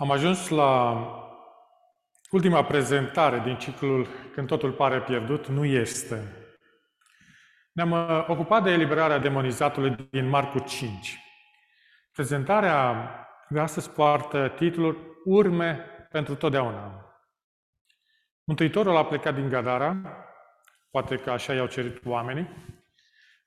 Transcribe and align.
Am 0.00 0.10
ajuns 0.10 0.48
la 0.48 1.02
ultima 2.30 2.64
prezentare 2.64 3.38
din 3.38 3.56
ciclul 3.56 4.06
Când 4.32 4.46
totul 4.46 4.72
pare 4.72 5.00
pierdut, 5.00 5.46
nu 5.46 5.64
este. 5.64 6.22
Ne-am 7.72 7.90
uh, 7.90 8.24
ocupat 8.28 8.62
de 8.62 8.70
eliberarea 8.70 9.18
demonizatului 9.18 10.08
din 10.10 10.28
Marcu 10.28 10.58
5. 10.58 11.18
Prezentarea 12.12 13.10
de 13.48 13.60
astăzi 13.60 13.90
poartă 13.90 14.48
titlul 14.48 15.20
Urme 15.24 15.84
pentru 16.10 16.34
totdeauna. 16.34 17.12
Mântuitorul 18.44 18.96
a 18.96 19.04
plecat 19.04 19.34
din 19.34 19.48
Gadara, 19.48 19.96
poate 20.90 21.16
că 21.16 21.30
așa 21.30 21.54
i-au 21.54 21.66
cerut 21.66 22.00
oamenii. 22.04 22.48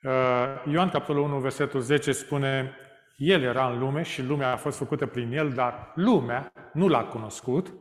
Uh, 0.04 0.64
Ioan, 0.72 0.90
capitolul 0.90 1.24
1, 1.24 1.40
versetul 1.40 1.80
10, 1.80 2.12
spune 2.12 2.76
el 3.16 3.42
era 3.42 3.70
în 3.72 3.80
lume 3.80 4.02
și 4.02 4.24
lumea 4.24 4.52
a 4.52 4.56
fost 4.56 4.78
făcută 4.78 5.06
prin 5.06 5.32
El, 5.32 5.50
dar 5.50 5.92
lumea 5.96 6.52
nu 6.74 6.88
l-a 6.88 7.04
cunoscut. 7.04 7.74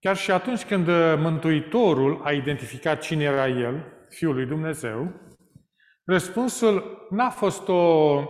Chiar 0.00 0.16
și 0.16 0.30
atunci 0.30 0.64
când 0.64 0.86
Mântuitorul 1.18 2.20
a 2.24 2.32
identificat 2.32 3.00
cine 3.00 3.24
era 3.24 3.48
El, 3.48 3.84
Fiul 4.08 4.34
lui 4.34 4.46
Dumnezeu, 4.46 5.12
răspunsul 6.04 7.06
n-a 7.10 7.30
fost 7.30 7.68
o 7.68 8.22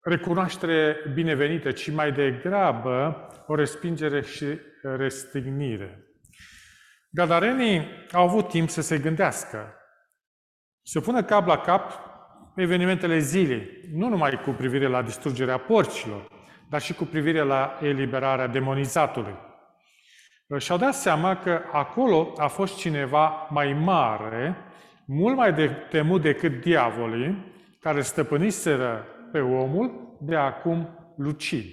recunoaștere 0.00 0.96
binevenită, 1.14 1.72
ci 1.72 1.90
mai 1.90 2.12
degrabă 2.12 3.26
o 3.46 3.54
respingere 3.54 4.22
și 4.22 4.58
restrignire. 4.82 6.04
Gadarenii 7.10 7.88
au 8.12 8.24
avut 8.24 8.48
timp 8.48 8.68
să 8.68 8.80
se 8.80 8.98
gândească, 8.98 9.74
să 10.82 11.00
pună 11.00 11.24
cap 11.24 11.46
la 11.46 11.58
cap 11.58 12.09
evenimentele 12.60 13.18
zilei, 13.18 13.68
nu 13.94 14.08
numai 14.08 14.40
cu 14.40 14.50
privire 14.50 14.86
la 14.86 15.02
distrugerea 15.02 15.58
porcilor, 15.58 16.28
dar 16.68 16.80
și 16.80 16.94
cu 16.94 17.04
privire 17.04 17.42
la 17.42 17.78
eliberarea 17.82 18.46
demonizatului. 18.46 19.34
Și-au 20.58 20.78
dat 20.78 20.94
seama 20.94 21.36
că 21.36 21.62
acolo 21.72 22.32
a 22.36 22.46
fost 22.46 22.76
cineva 22.76 23.48
mai 23.50 23.72
mare, 23.72 24.56
mult 25.06 25.36
mai 25.36 25.52
de 25.52 25.68
temut 25.68 26.22
decât 26.22 26.60
diavolii, 26.60 27.52
care 27.80 28.00
stăpâniseră 28.00 29.06
pe 29.32 29.40
omul 29.40 30.16
de 30.20 30.36
acum 30.36 30.88
lucid. 31.16 31.64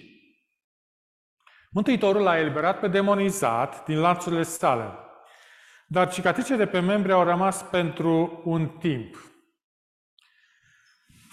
Mântuitorul 1.72 2.22
l-a 2.22 2.40
eliberat 2.40 2.80
pe 2.80 2.88
demonizat 2.88 3.86
din 3.86 4.00
lanțurile 4.00 4.44
sale, 4.44 4.92
dar 5.88 6.10
cicatricele 6.10 6.58
de 6.58 6.66
pe 6.66 6.80
membri 6.80 7.12
au 7.12 7.24
rămas 7.24 7.64
pentru 7.64 8.42
un 8.46 8.68
timp. 8.68 9.16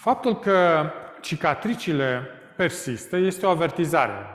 Faptul 0.05 0.39
că 0.39 0.89
cicatricile 1.21 2.27
persistă 2.55 3.17
este 3.17 3.45
o 3.45 3.49
avertizare. 3.49 4.25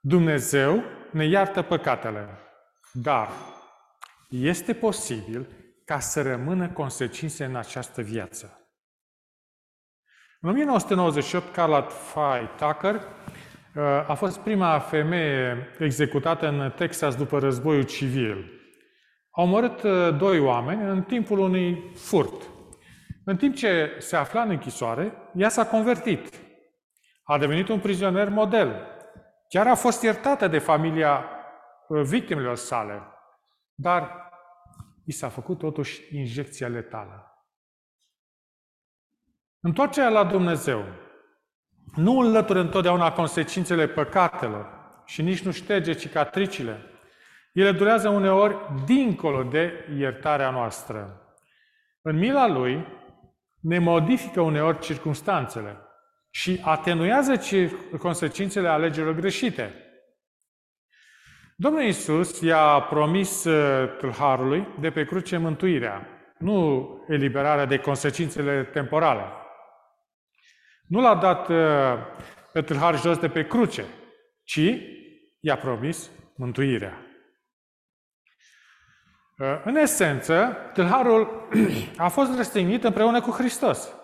Dumnezeu 0.00 0.82
ne 1.10 1.24
iartă 1.24 1.62
păcatele, 1.62 2.28
dar 2.92 3.28
este 4.28 4.74
posibil 4.74 5.46
ca 5.84 5.98
să 5.98 6.22
rămână 6.22 6.68
consecințe 6.68 7.44
în 7.44 7.56
această 7.56 8.02
viață. 8.02 8.68
În 10.40 10.50
1998, 10.50 11.52
Carla 11.52 11.82
Fay 11.82 12.50
Tucker 12.58 12.94
uh, 12.94 13.82
a 14.08 14.14
fost 14.14 14.38
prima 14.38 14.78
femeie 14.78 15.70
executată 15.78 16.48
în 16.48 16.70
Texas 16.70 17.16
după 17.16 17.38
războiul 17.38 17.82
civil. 17.82 18.52
Au 19.30 19.44
omorât 19.44 19.82
uh, 19.82 20.16
doi 20.18 20.38
oameni 20.38 20.90
în 20.90 21.02
timpul 21.02 21.38
unui 21.38 21.92
furt. 21.94 22.53
În 23.24 23.36
timp 23.36 23.54
ce 23.54 23.96
se 23.98 24.16
afla 24.16 24.42
în 24.42 24.50
închisoare, 24.50 25.12
ea 25.34 25.48
s-a 25.48 25.66
convertit. 25.66 26.28
A 27.22 27.38
devenit 27.38 27.68
un 27.68 27.80
prizonier 27.80 28.28
model. 28.28 28.86
Chiar 29.48 29.66
a 29.66 29.74
fost 29.74 30.02
iertată 30.02 30.48
de 30.48 30.58
familia 30.58 31.24
uh, 31.88 32.02
victimelor 32.02 32.56
sale. 32.56 33.02
Dar 33.74 34.30
i 35.04 35.12
s-a 35.12 35.28
făcut 35.28 35.58
totuși 35.58 36.16
injecția 36.16 36.68
letală. 36.68 37.28
Întoarcerea 39.60 40.08
la 40.08 40.24
Dumnezeu 40.24 40.84
nu 41.94 42.18
înlătură 42.18 42.60
întotdeauna 42.60 43.12
consecințele 43.12 43.88
păcatelor 43.88 44.66
și 45.04 45.22
nici 45.22 45.42
nu 45.42 45.50
șterge 45.50 45.92
cicatricile. 45.92 46.80
Ele 47.52 47.72
durează 47.72 48.08
uneori 48.08 48.56
dincolo 48.84 49.42
de 49.42 49.88
iertarea 49.96 50.50
noastră. 50.50 51.20
În 52.02 52.16
mila 52.16 52.46
Lui, 52.46 52.86
ne 53.64 53.78
modifică 53.78 54.40
uneori 54.40 54.78
circunstanțele 54.78 55.76
și 56.30 56.60
atenuează 56.64 57.40
consecințele 57.98 58.68
alegerilor 58.68 59.14
greșite. 59.14 59.74
Domnul 61.56 61.82
Iisus 61.82 62.40
i-a 62.40 62.80
promis 62.80 63.44
uh, 63.44 63.96
tâlharului 63.98 64.68
de 64.80 64.90
pe 64.90 65.04
cruce 65.04 65.36
mântuirea, 65.36 66.08
nu 66.38 66.88
eliberarea 67.08 67.64
de 67.64 67.78
consecințele 67.78 68.64
temporale. 68.64 69.24
Nu 70.86 71.00
l-a 71.00 71.14
dat 71.14 71.48
uh, 71.48 71.56
pe 72.52 72.62
tâlhar 72.62 73.00
jos 73.00 73.18
de 73.18 73.28
pe 73.28 73.46
cruce, 73.46 73.84
ci 74.42 74.70
i-a 75.40 75.56
promis 75.56 76.10
mântuirea. 76.36 77.03
Uh, 79.38 79.60
în 79.64 79.76
esență, 79.76 80.56
tâlharul 80.72 81.48
a 81.96 82.08
fost 82.08 82.36
răstignit 82.36 82.84
împreună 82.84 83.20
cu 83.20 83.30
Hristos. 83.30 83.94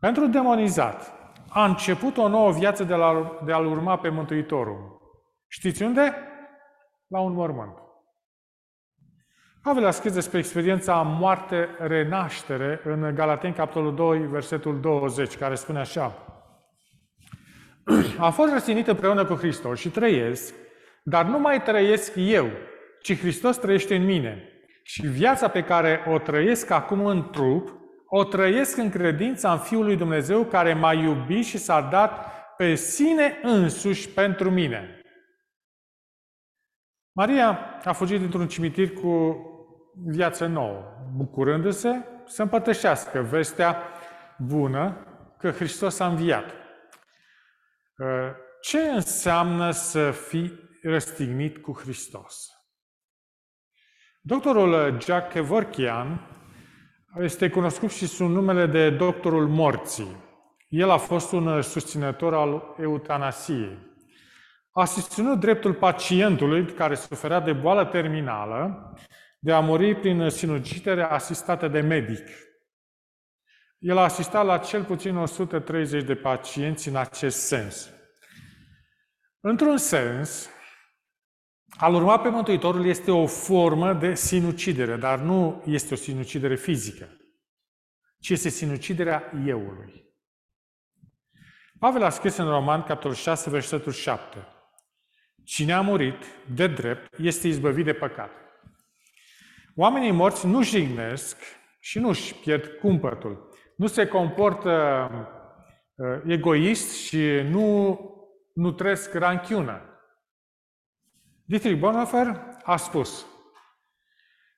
Pentru 0.00 0.26
demonizat, 0.26 1.12
a 1.48 1.64
început 1.64 2.16
o 2.16 2.28
nouă 2.28 2.52
viață 2.52 2.84
de, 2.84 2.94
la, 2.94 3.38
de 3.44 3.52
a-L 3.52 3.66
urma 3.66 3.98
pe 3.98 4.08
Mântuitorul. 4.08 5.00
Știți 5.48 5.82
unde? 5.82 6.14
La 7.06 7.20
un 7.20 7.32
mormânt. 7.32 7.78
Pavel 9.62 9.86
a 9.86 9.90
scris 9.90 10.12
despre 10.12 10.38
experiența 10.38 11.02
moarte-renaștere 11.02 12.80
în 12.84 13.14
Galateni, 13.14 13.54
capitolul 13.54 13.94
2, 13.94 14.18
versetul 14.18 14.80
20, 14.80 15.36
care 15.36 15.54
spune 15.54 15.78
așa. 15.78 16.14
A 18.18 18.30
fost 18.30 18.52
răstignit 18.52 18.86
împreună 18.86 19.24
cu 19.24 19.34
Hristos 19.34 19.78
și 19.78 19.90
trăiesc, 19.90 20.54
dar 21.02 21.24
nu 21.24 21.38
mai 21.38 21.62
trăiesc 21.62 22.12
eu, 22.16 22.48
ci 23.02 23.18
Hristos 23.18 23.56
trăiește 23.56 23.94
în 23.94 24.04
mine. 24.04 24.48
Și 24.82 25.06
viața 25.06 25.48
pe 25.48 25.62
care 25.62 26.04
o 26.06 26.18
trăiesc 26.18 26.70
acum 26.70 27.06
în 27.06 27.30
trup, 27.30 27.78
o 28.06 28.24
trăiesc 28.24 28.76
în 28.76 28.90
credința 28.90 29.52
în 29.52 29.58
Fiul 29.58 29.84
lui 29.84 29.96
Dumnezeu 29.96 30.44
care 30.44 30.74
m-a 30.74 30.92
iubit 30.92 31.44
și 31.44 31.58
s-a 31.58 31.80
dat 31.80 32.32
pe 32.56 32.74
sine 32.74 33.38
însuși 33.42 34.08
pentru 34.08 34.50
mine. 34.50 35.02
Maria 37.12 37.58
a 37.84 37.92
fugit 37.92 38.18
dintr-un 38.18 38.48
cimitir 38.48 38.92
cu 38.92 39.42
viață 40.06 40.46
nouă, 40.46 40.82
bucurându-se 41.16 42.04
să 42.26 42.42
împărtășească 42.42 43.20
vestea 43.20 43.82
bună 44.38 45.06
că 45.38 45.50
Hristos 45.50 45.98
a 45.98 46.06
înviat. 46.06 46.54
Ce 48.60 48.78
înseamnă 48.78 49.70
să 49.70 50.10
fii 50.10 50.52
răstignit 50.82 51.58
cu 51.58 51.72
Hristos? 51.72 52.57
Doctorul 54.28 55.00
Jack 55.00 55.32
Kevorkian 55.32 56.20
este 57.20 57.50
cunoscut 57.50 57.90
și 57.90 58.06
sub 58.06 58.28
numele 58.30 58.66
de 58.66 58.90
doctorul 58.90 59.48
morții. 59.48 60.16
El 60.68 60.90
a 60.90 60.96
fost 60.96 61.32
un 61.32 61.62
susținător 61.62 62.34
al 62.34 62.74
eutanasiei. 62.80 63.78
A 64.70 64.84
susținut 64.84 65.40
dreptul 65.40 65.74
pacientului 65.74 66.64
care 66.64 66.94
suferea 66.94 67.40
de 67.40 67.52
boală 67.52 67.84
terminală 67.84 68.92
de 69.38 69.52
a 69.52 69.60
muri 69.60 69.94
prin 69.94 70.28
sinucidere 70.28 71.02
asistată 71.02 71.68
de 71.68 71.80
medic. 71.80 72.28
El 73.78 73.98
a 73.98 74.02
asistat 74.02 74.44
la 74.44 74.58
cel 74.58 74.84
puțin 74.84 75.16
130 75.16 76.04
de 76.04 76.14
pacienți 76.14 76.88
în 76.88 76.96
acest 76.96 77.38
sens. 77.38 77.90
Într-un 79.40 79.76
sens, 79.76 80.48
al 81.80 81.94
urma 81.94 82.20
pe 82.20 82.28
Mântuitorul 82.28 82.86
este 82.86 83.10
o 83.10 83.26
formă 83.26 83.92
de 83.92 84.14
sinucidere, 84.14 84.96
dar 84.96 85.18
nu 85.18 85.62
este 85.66 85.94
o 85.94 85.96
sinucidere 85.96 86.56
fizică, 86.56 87.08
ci 88.20 88.28
este 88.28 88.48
sinuciderea 88.48 89.32
euului. 89.46 90.06
Pavel 91.78 92.02
a 92.02 92.10
scris 92.10 92.36
în 92.36 92.48
Roman, 92.48 92.82
capitolul 92.82 93.16
6, 93.16 93.50
versetul 93.50 93.92
7. 93.92 94.46
Cine 95.44 95.72
a 95.72 95.80
murit 95.80 96.24
de 96.54 96.66
drept 96.66 97.18
este 97.18 97.48
izbăvit 97.48 97.84
de 97.84 97.92
păcat. 97.92 98.30
Oamenii 99.76 100.10
morți 100.10 100.46
nu 100.46 100.62
jignesc 100.62 101.36
și 101.80 101.98
nu 101.98 102.08
își 102.08 102.34
pierd 102.34 102.66
cumpătul. 102.66 103.48
Nu 103.76 103.86
se 103.86 104.06
comportă 104.06 105.08
uh, 105.94 106.20
egoist 106.26 106.96
și 106.96 107.26
nu 107.50 107.98
nutresc 108.54 109.14
ranchiună. 109.14 109.87
Dietrich 111.48 111.78
Bonhoeffer 111.78 112.56
a 112.62 112.76
spus, 112.76 113.26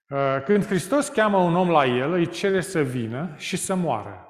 uh, 0.08 0.42
când 0.44 0.64
Hristos 0.64 1.08
cheamă 1.08 1.36
un 1.36 1.56
om 1.56 1.70
la 1.70 1.86
el, 1.86 2.12
îi 2.12 2.28
cere 2.28 2.60
să 2.60 2.82
vină 2.82 3.34
și 3.36 3.56
să 3.56 3.74
moară. 3.74 4.28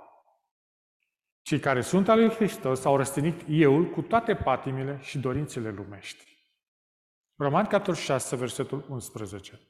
Cei 1.43 1.59
care 1.59 1.81
sunt 1.81 2.09
al 2.09 2.19
lui 2.19 2.29
Hristos 2.29 2.85
au 2.85 2.97
răstinit 2.97 3.41
euul 3.49 3.91
cu 3.91 4.03
toate 4.03 4.35
patimile 4.35 4.99
și 5.03 5.19
dorințele 5.19 5.71
lumești. 5.71 6.25
Roman 7.37 7.67
capitolul 7.67 8.01
6, 8.01 8.37
versetul 8.37 8.87
11. 8.89 9.61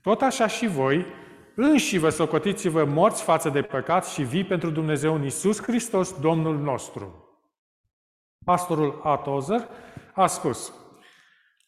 Tot 0.00 0.22
așa 0.22 0.46
și 0.46 0.66
voi, 0.66 1.06
înși 1.54 1.98
vă 1.98 2.08
socotiți-vă 2.08 2.84
morți 2.84 3.22
față 3.22 3.48
de 3.48 3.62
păcat 3.62 4.06
și 4.06 4.22
vii 4.22 4.44
pentru 4.44 4.70
Dumnezeu 4.70 5.14
în 5.14 5.22
Iisus 5.22 5.62
Hristos, 5.62 6.20
Domnul 6.20 6.58
nostru. 6.58 7.26
Pastorul 8.44 9.00
Atozer 9.02 9.68
a 10.14 10.26
spus, 10.26 10.81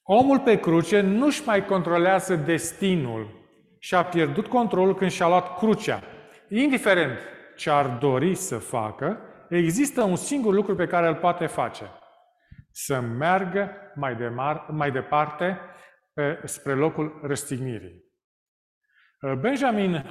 omul 0.05 0.41
pe 0.41 0.61
cruce 0.61 1.01
nu-și 1.01 1.43
mai 1.47 1.65
controlează 1.65 2.37
destinul 2.37 3.43
și 3.79 3.95
a 3.95 4.05
pierdut 4.05 4.47
controlul 4.47 4.95
când 4.95 5.11
și-a 5.11 5.29
luat 5.29 5.59
crucea. 5.59 6.03
Indiferent 6.49 7.19
ce 7.57 7.71
ar 7.71 7.87
dori 7.87 8.35
să 8.35 8.59
facă, 8.59 9.19
există 9.49 10.03
un 10.03 10.17
singur 10.17 10.55
lucru 10.55 10.75
pe 10.75 10.87
care 10.87 11.09
îl 11.09 11.15
poate 11.15 11.47
face. 11.47 11.85
Să 12.71 13.01
meargă 13.01 13.71
mai, 13.95 14.17
de 14.17 14.29
mar- 14.29 14.67
mai 14.69 14.91
departe 14.91 15.61
pe, 16.15 16.41
spre 16.45 16.73
locul 16.73 17.21
răstignirii. 17.23 18.05
Benjamin 19.41 20.05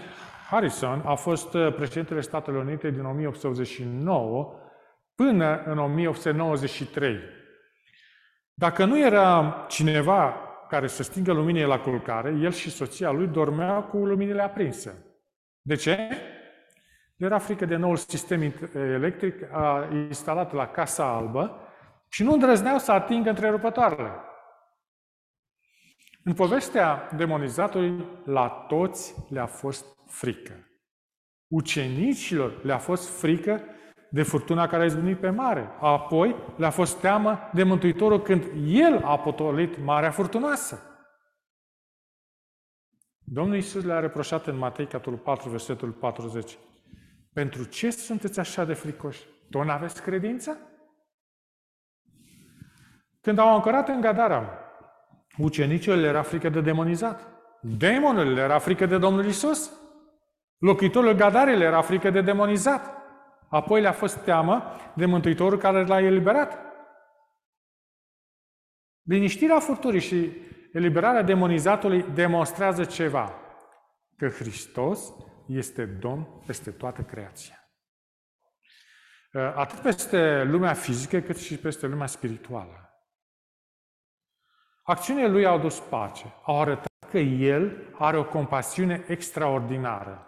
Harrison 0.49 1.01
a 1.05 1.15
fost 1.15 1.57
președintele 1.75 2.21
Statelor 2.21 2.63
Unite 2.63 2.89
din 2.89 3.05
1889 3.05 4.59
până 5.15 5.63
în 5.65 5.77
1893. 5.77 7.19
Dacă 8.53 8.85
nu 8.85 8.99
era 8.99 9.55
cineva 9.67 10.35
care 10.69 10.87
să 10.87 11.03
stingă 11.03 11.33
luminile 11.33 11.65
la 11.65 11.79
culcare, 11.79 12.37
el 12.41 12.51
și 12.51 12.71
soția 12.71 13.11
lui 13.11 13.27
dormeau 13.27 13.83
cu 13.83 13.97
luminile 13.97 14.41
aprinse. 14.41 15.05
De 15.61 15.75
ce? 15.75 16.09
Era 17.15 17.37
frică 17.37 17.65
de 17.65 17.75
noul 17.75 17.95
sistem 17.95 18.53
electric 18.73 19.35
instalat 20.07 20.53
la 20.53 20.67
Casa 20.67 21.15
Albă 21.15 21.59
și 22.09 22.23
nu 22.23 22.33
îndrăzneau 22.33 22.77
să 22.77 22.91
atingă 22.91 23.29
întrerupătoarele. 23.29 24.11
În 26.23 26.33
povestea 26.33 27.09
demonizatului, 27.15 28.05
la 28.25 28.47
toți 28.47 29.15
le-a 29.29 29.45
fost 29.45 29.85
frică. 30.07 30.67
Ucenicilor 31.47 32.63
le-a 32.63 32.77
fost 32.77 33.19
frică 33.19 33.61
de 34.13 34.23
furtuna 34.23 34.67
care 34.67 34.83
a 34.83 34.85
izbunit 34.85 35.19
pe 35.19 35.29
mare. 35.29 35.69
Apoi 35.79 36.35
le-a 36.55 36.69
fost 36.69 36.99
teamă 36.99 37.39
de 37.53 37.63
Mântuitorul 37.63 38.21
când 38.21 38.43
El 38.65 39.03
a 39.03 39.19
potolit 39.19 39.83
marea 39.83 40.11
furtunoasă. 40.11 40.81
Domnul 43.23 43.55
Iisus 43.55 43.83
le-a 43.83 43.99
reproșat 43.99 44.47
în 44.47 44.57
Matei, 44.57 44.87
capitolul 44.87 45.19
4, 45.19 45.49
versetul 45.49 45.91
40. 45.91 46.57
Pentru 47.33 47.63
ce 47.63 47.89
sunteți 47.89 48.39
așa 48.39 48.65
de 48.65 48.73
fricoși? 48.73 49.25
Tot 49.49 49.65
n-aveți 49.65 50.01
credință? 50.01 50.57
Când 53.21 53.37
au 53.37 53.53
ancorat 53.53 53.87
în 53.87 54.01
Gadara, 54.01 54.49
ucenicilor 55.37 55.97
le 55.97 56.07
era 56.07 56.21
frică 56.21 56.49
de 56.49 56.61
demonizat. 56.61 57.27
Demonul 57.61 58.33
le 58.33 58.41
era 58.41 58.59
frică 58.59 58.85
de 58.85 58.97
Domnul 58.97 59.25
Isus. 59.25 59.71
Locuitorul 60.57 61.13
Gadarei 61.13 61.57
le 61.57 61.63
era 61.63 61.81
frică 61.81 62.09
de 62.09 62.21
demonizat. 62.21 62.92
Apoi 63.53 63.81
le-a 63.81 63.91
fost 63.91 64.17
teamă 64.17 64.63
de 64.95 65.05
Mântuitorul 65.05 65.57
care 65.57 65.85
l-a 65.85 66.01
eliberat. 66.01 66.57
Liniștirea 69.01 69.59
furturii 69.59 69.99
și 69.99 70.31
eliberarea 70.71 71.21
demonizatului 71.21 72.03
demonstrează 72.03 72.85
ceva. 72.85 73.33
Că 74.17 74.27
Hristos 74.27 75.13
este 75.47 75.85
Domn 75.85 76.43
peste 76.45 76.71
toată 76.71 77.01
creația. 77.01 77.57
Atât 79.55 79.79
peste 79.79 80.43
lumea 80.43 80.73
fizică, 80.73 81.19
cât 81.19 81.37
și 81.37 81.57
peste 81.57 81.87
lumea 81.87 82.07
spirituală. 82.07 82.89
Acțiunile 84.83 85.27
lui 85.27 85.45
au 85.45 85.59
dus 85.59 85.79
pace. 85.79 86.33
Au 86.43 86.61
arătat 86.61 87.09
că 87.09 87.17
El 87.17 87.93
are 87.97 88.17
o 88.17 88.25
compasiune 88.25 89.03
extraordinară. 89.07 90.27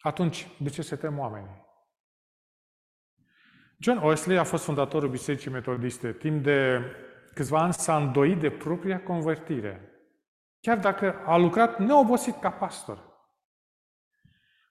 Atunci, 0.00 0.48
de 0.58 0.68
ce 0.68 0.82
se 0.82 0.96
tem 0.96 1.18
oamenii? 1.18 1.68
John 3.78 4.06
Wesley 4.06 4.38
a 4.38 4.44
fost 4.44 4.64
fondatorul 4.64 5.08
Bisericii 5.08 5.50
Metodiste. 5.50 6.12
Timp 6.12 6.42
de 6.42 6.82
câțiva 7.34 7.60
ani 7.60 7.72
s-a 7.72 7.96
îndoit 7.96 8.40
de 8.40 8.50
propria 8.50 9.02
convertire, 9.02 9.90
chiar 10.60 10.78
dacă 10.78 11.14
a 11.26 11.36
lucrat 11.36 11.78
neobosit 11.78 12.40
ca 12.40 12.50
pastor. 12.50 13.08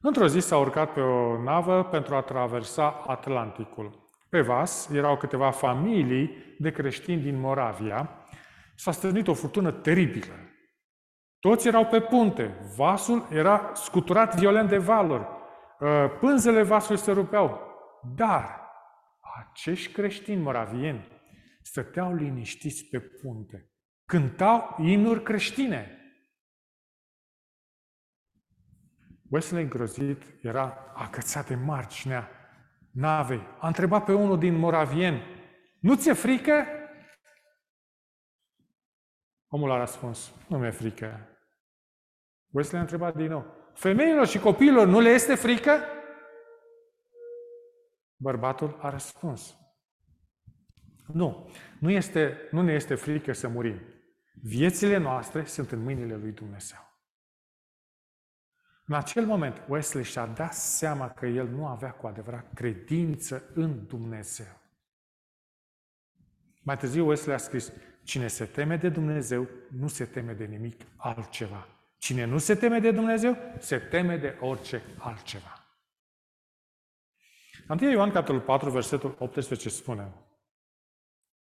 Într-o 0.02 0.28
zi 0.28 0.40
s-a 0.40 0.58
urcat 0.58 0.94
pe 0.94 1.00
o 1.00 1.42
navă 1.44 1.84
pentru 1.84 2.16
a 2.16 2.22
traversa 2.22 3.04
Atlanticul. 3.08 4.10
Pe 4.30 4.42
vas 4.42 4.90
erau 4.90 5.18
câteva 5.18 5.52
familii 5.52 6.56
de 6.60 6.72
creștini 6.72 7.22
din 7.22 7.40
Moravia. 7.40 8.10
S-a 8.76 8.92
stârnit 8.92 9.28
o 9.28 9.34
furtună 9.34 9.72
teribilă. 9.72 10.34
Toți 11.40 11.68
erau 11.68 11.86
pe 11.86 12.02
punte. 12.02 12.58
Vasul 12.76 13.28
era 13.32 13.72
scuturat 13.74 14.36
violent 14.40 14.70
de 14.70 14.78
valuri. 14.78 15.28
Uh, 15.80 15.90
pânzele 16.20 16.64
vasului 16.64 17.02
se 17.02 17.12
rupeau. 17.12 17.60
Dar 18.16 18.62
acești 19.40 19.92
creștini 19.92 20.42
moravieni 20.42 21.08
stăteau 21.62 22.14
liniștiți 22.14 22.86
pe 22.86 23.00
punte. 23.00 23.72
Cântau 24.06 24.76
imnuri 24.80 25.24
creștine. 25.24 25.94
Wesley 29.30 29.62
îngrozit 29.62 30.24
era 30.42 30.94
acățat 30.96 31.48
de 31.48 31.56
marginea 31.56 32.30
navei. 32.92 33.48
A 33.60 33.68
întrebat 33.68 34.06
pe 34.06 34.14
unul 34.14 34.40
din 34.40 34.56
moravien, 34.56 35.22
nu 35.80 35.96
ți-e 35.96 36.14
frică? 36.14 36.66
Omul 39.50 39.72
a 39.72 39.78
răspuns, 39.78 40.34
nu 40.48 40.58
mi-e 40.58 40.70
frică. 40.70 41.28
Wesley 42.50 42.80
a 42.80 42.82
întrebat 42.82 43.16
din 43.16 43.28
nou, 43.28 43.46
femeilor 43.74 44.28
și 44.28 44.40
copiilor 44.40 44.88
nu 44.88 45.00
le 45.00 45.10
este 45.10 45.36
frică? 45.36 45.80
Bărbatul 48.16 48.78
a 48.82 48.90
răspuns, 48.90 49.58
nu, 51.14 51.52
nu, 51.80 51.90
este, 51.90 52.48
nu 52.52 52.62
ne 52.62 52.74
este 52.74 52.96
frică 52.96 53.34
să 53.34 53.48
murim. 53.48 53.82
Viețile 54.42 54.98
noastre 54.98 55.46
sunt 55.46 55.72
în 55.72 55.84
mâinile 55.84 56.16
lui 56.16 56.32
Dumnezeu. 56.32 56.90
În 58.86 58.96
acel 58.96 59.26
moment, 59.26 59.62
Wesley 59.68 60.04
și-a 60.04 60.26
dat 60.26 60.54
seama 60.54 61.10
că 61.10 61.26
el 61.26 61.48
nu 61.48 61.68
avea 61.68 61.92
cu 61.92 62.08
adevărat 62.08 62.54
credință 62.54 63.44
în 63.54 63.86
Dumnezeu. 63.86 64.60
Mai 66.62 66.78
târziu 66.78 67.08
Wesley 67.08 67.36
a 67.36 67.38
scris, 67.38 67.72
cine 68.10 68.28
se 68.28 68.46
teme 68.46 68.76
de 68.76 68.90
Dumnezeu, 68.90 69.48
nu 69.78 69.88
se 69.88 70.06
teme 70.06 70.34
de 70.34 70.46
nimic 70.46 70.82
altceva. 70.96 71.68
Cine 71.98 72.26
nu 72.26 72.38
se 72.38 72.56
teme 72.56 72.80
de 72.80 72.92
Dumnezeu, 72.92 73.38
se 73.60 73.78
teme 73.78 74.18
de 74.18 74.38
orice 74.40 74.82
altceva. 74.98 75.66
1 77.68 77.92
Ioan, 77.92 78.12
capitolul 78.12 78.42
4, 78.42 78.70
versetul 78.70 79.16
18 79.20 79.70
spune, 79.70 80.14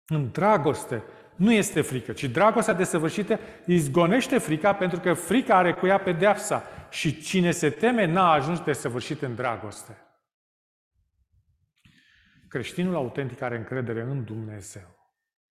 În 0.07 0.31
dragoste 0.31 1.03
nu 1.35 1.51
este 1.51 1.81
frică, 1.81 2.13
ci 2.13 2.23
dragostea 2.23 2.73
desăvârșită 2.73 3.39
izgonește 3.65 4.37
frica 4.37 4.75
pentru 4.75 4.99
că 4.99 5.13
frica 5.13 5.55
are 5.55 5.73
cu 5.73 5.85
ea 5.87 5.99
pedeapsa 5.99 6.63
și 6.89 7.21
cine 7.21 7.51
se 7.51 7.69
teme 7.69 8.05
n-a 8.05 8.31
ajuns 8.31 8.61
desăvârșit 8.61 9.21
în 9.21 9.35
dragoste. 9.35 9.97
Creștinul 12.47 12.95
autentic 12.95 13.41
are 13.41 13.57
încredere 13.57 14.01
în 14.01 14.23
Dumnezeu, 14.23 14.98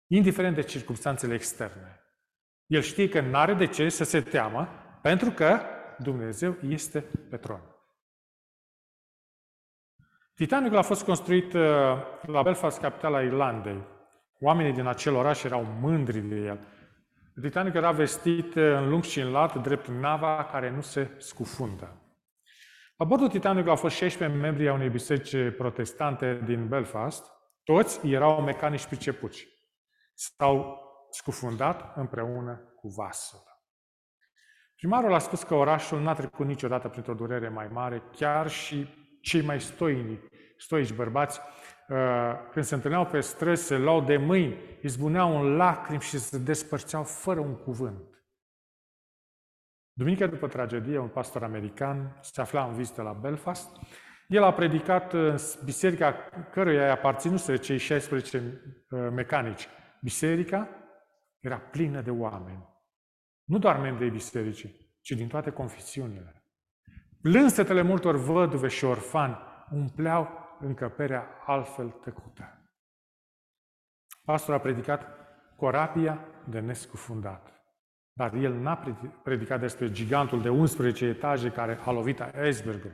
indiferent 0.09 0.55
de 0.55 0.63
circunstanțele 0.63 1.35
externe. 1.35 2.01
El 2.67 2.81
știe 2.81 3.09
că 3.09 3.21
nu 3.21 3.37
are 3.37 3.55
de 3.55 3.67
ce 3.67 3.89
să 3.89 4.05
se 4.05 4.21
teamă, 4.21 4.69
pentru 5.03 5.31
că 5.31 5.61
Dumnezeu 5.99 6.57
este 6.69 7.01
pe 7.31 7.37
tron. 7.37 7.61
Titanicul 10.35 10.77
a 10.77 10.83
fost 10.83 11.05
construit 11.05 11.53
uh, 11.53 11.63
la 12.23 12.43
Belfast, 12.43 12.81
capitala 12.81 13.23
Irlandei. 13.23 13.87
Oamenii 14.41 14.73
din 14.73 14.87
acel 14.87 15.15
oraș 15.15 15.43
erau 15.43 15.65
mândri 15.81 16.21
de 16.21 16.37
el. 16.37 16.59
Titanic 17.41 17.75
era 17.75 17.91
vestit 17.91 18.55
în 18.55 18.89
lung 18.89 19.03
și 19.03 19.21
în 19.21 19.31
lat, 19.31 19.63
drept 19.63 19.89
nava 19.89 20.45
care 20.45 20.71
nu 20.71 20.81
se 20.81 21.11
scufundă. 21.17 22.03
La 22.97 23.05
bordul 23.05 23.29
Titanicului 23.29 23.71
au 23.71 23.77
fost 23.77 23.97
16 23.97 24.39
membri 24.39 24.69
a 24.69 24.73
unei 24.73 24.89
biserici 24.89 25.57
protestante 25.57 26.41
din 26.45 26.69
Belfast. 26.69 27.27
Toți 27.65 28.09
erau 28.09 28.43
mecanici 28.43 28.87
pricepuți. 28.87 29.58
S-au 30.19 30.83
scufundat 31.11 31.97
împreună 31.97 32.75
cu 32.77 32.89
vasul. 32.89 33.43
Primarul 34.77 35.15
a 35.15 35.19
spus 35.19 35.43
că 35.43 35.55
orașul 35.55 36.01
n-a 36.01 36.15
trecut 36.15 36.47
niciodată 36.47 36.89
printr-o 36.89 37.15
durere 37.15 37.49
mai 37.49 37.69
mare, 37.69 38.03
chiar 38.17 38.49
și 38.49 38.89
cei 39.23 39.43
mai 39.43 39.61
stoinici, 39.61 40.25
stoici 40.57 40.93
bărbați 40.93 41.41
Uh, 41.89 41.97
când 42.53 42.65
se 42.65 42.75
întâlneau 42.75 43.07
pe 43.07 43.21
străzi, 43.21 43.65
se 43.65 43.77
luau 43.77 44.01
de 44.01 44.17
mâini, 44.17 44.57
izbuneau 44.83 45.41
în 45.41 45.57
lacrimi 45.57 46.01
și 46.01 46.19
se 46.19 46.39
despărțeau 46.39 47.03
fără 47.03 47.41
un 47.41 47.57
cuvânt. 47.57 48.25
Duminica 49.93 50.27
după 50.27 50.49
tragedie, 50.49 50.99
un 50.99 51.09
pastor 51.09 51.43
american 51.43 52.19
se 52.23 52.41
afla 52.41 52.65
în 52.65 52.75
vizită 52.75 53.03
la 53.03 53.13
Belfast, 53.13 53.71
El 54.27 54.43
a 54.43 54.53
predicat 54.53 55.13
în 55.13 55.37
biserica 55.65 56.13
căruia 56.53 56.85
i-a 56.85 56.93
aparținuseră 56.93 57.57
cei 57.57 57.79
16 57.79 58.63
uh, 58.91 59.09
mecanici. 59.13 59.69
Biserica 60.03 60.69
era 61.41 61.59
plină 61.59 62.01
de 62.01 62.11
oameni. 62.11 62.69
Nu 63.45 63.59
doar 63.59 63.81
membrii 63.81 64.11
bisericii, 64.11 64.97
ci 65.01 65.11
din 65.11 65.29
toate 65.29 65.51
confesiunile. 65.51 66.43
Plânsetele 67.23 67.83
multor 67.83 68.17
văduve 68.17 68.69
și 68.69 68.85
orfani 68.85 69.37
umpleau 69.71 70.29
încăperea 70.61 71.27
altfel 71.47 71.91
tăcută. 71.91 72.59
Pastor 74.25 74.55
a 74.55 74.61
predicat 74.61 75.07
corabia 75.57 76.25
de 76.49 76.61
nescufundat. 76.61 77.53
Dar 78.13 78.35
el 78.35 78.55
n-a 78.55 78.97
predicat 79.23 79.61
despre 79.61 79.91
gigantul 79.91 80.43
de 80.43 80.49
11 80.49 81.05
etaje 81.05 81.51
care 81.51 81.79
a 81.85 81.91
lovit 81.91 82.23
icebergul. 82.49 82.93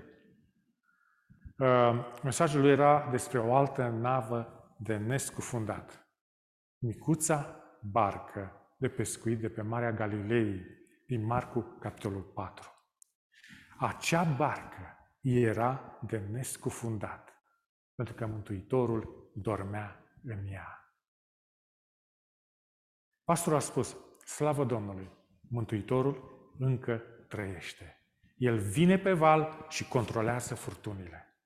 Uh, 1.59 1.93
mesajul 2.23 2.61
lui 2.61 2.71
era 2.71 3.09
despre 3.11 3.39
o 3.39 3.55
altă 3.55 3.89
navă 3.89 4.49
de 4.79 4.97
nescufundat. 4.97 6.04
Micuța 6.85 7.57
barcă 7.83 8.53
de 8.77 8.89
pescuit 8.89 9.41
de 9.41 9.49
pe 9.49 9.63
Marea 9.63 9.93
Galilei, 9.93 10.67
din 11.07 11.25
Marcu, 11.25 11.77
capitolul 11.81 12.23
4. 12.23 12.71
Acea 13.79 14.25
barcă 14.25 14.97
era 15.21 15.99
de 16.07 16.19
nescufundat, 16.19 17.33
pentru 17.95 18.15
că 18.15 18.27
Mântuitorul 18.27 19.31
dormea 19.35 20.05
în 20.25 20.47
ea. 20.47 20.95
Pastorul 23.25 23.59
a 23.59 23.63
spus, 23.63 23.97
slavă 24.25 24.65
Domnului, 24.65 25.11
Mântuitorul 25.49 26.53
încă 26.59 27.03
trăiește. 27.29 27.99
El 28.37 28.59
vine 28.59 28.99
pe 28.99 29.13
val 29.13 29.67
și 29.69 29.89
controlează 29.89 30.55
furtunile. 30.55 31.39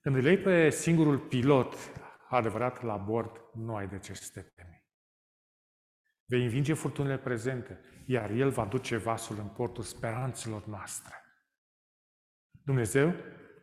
Când 0.00 0.16
îl 0.16 0.24
iei 0.24 0.38
pe 0.38 0.70
singurul 0.70 1.18
pilot 1.18 1.74
adevărat 2.36 2.82
la 2.82 2.96
bord, 2.96 3.44
nu 3.54 3.76
ai 3.76 3.88
de 3.88 3.98
ce 3.98 4.14
să 4.14 4.30
te 4.32 4.40
temi. 4.40 4.84
Vei 6.24 6.42
învinge 6.42 6.74
furtunile 6.74 7.18
prezente, 7.18 7.80
iar 8.06 8.30
El 8.30 8.50
va 8.50 8.64
duce 8.64 8.96
vasul 8.96 9.38
în 9.38 9.48
portul 9.48 9.82
speranțelor 9.82 10.66
noastre. 10.66 11.14
Dumnezeu 12.50 13.14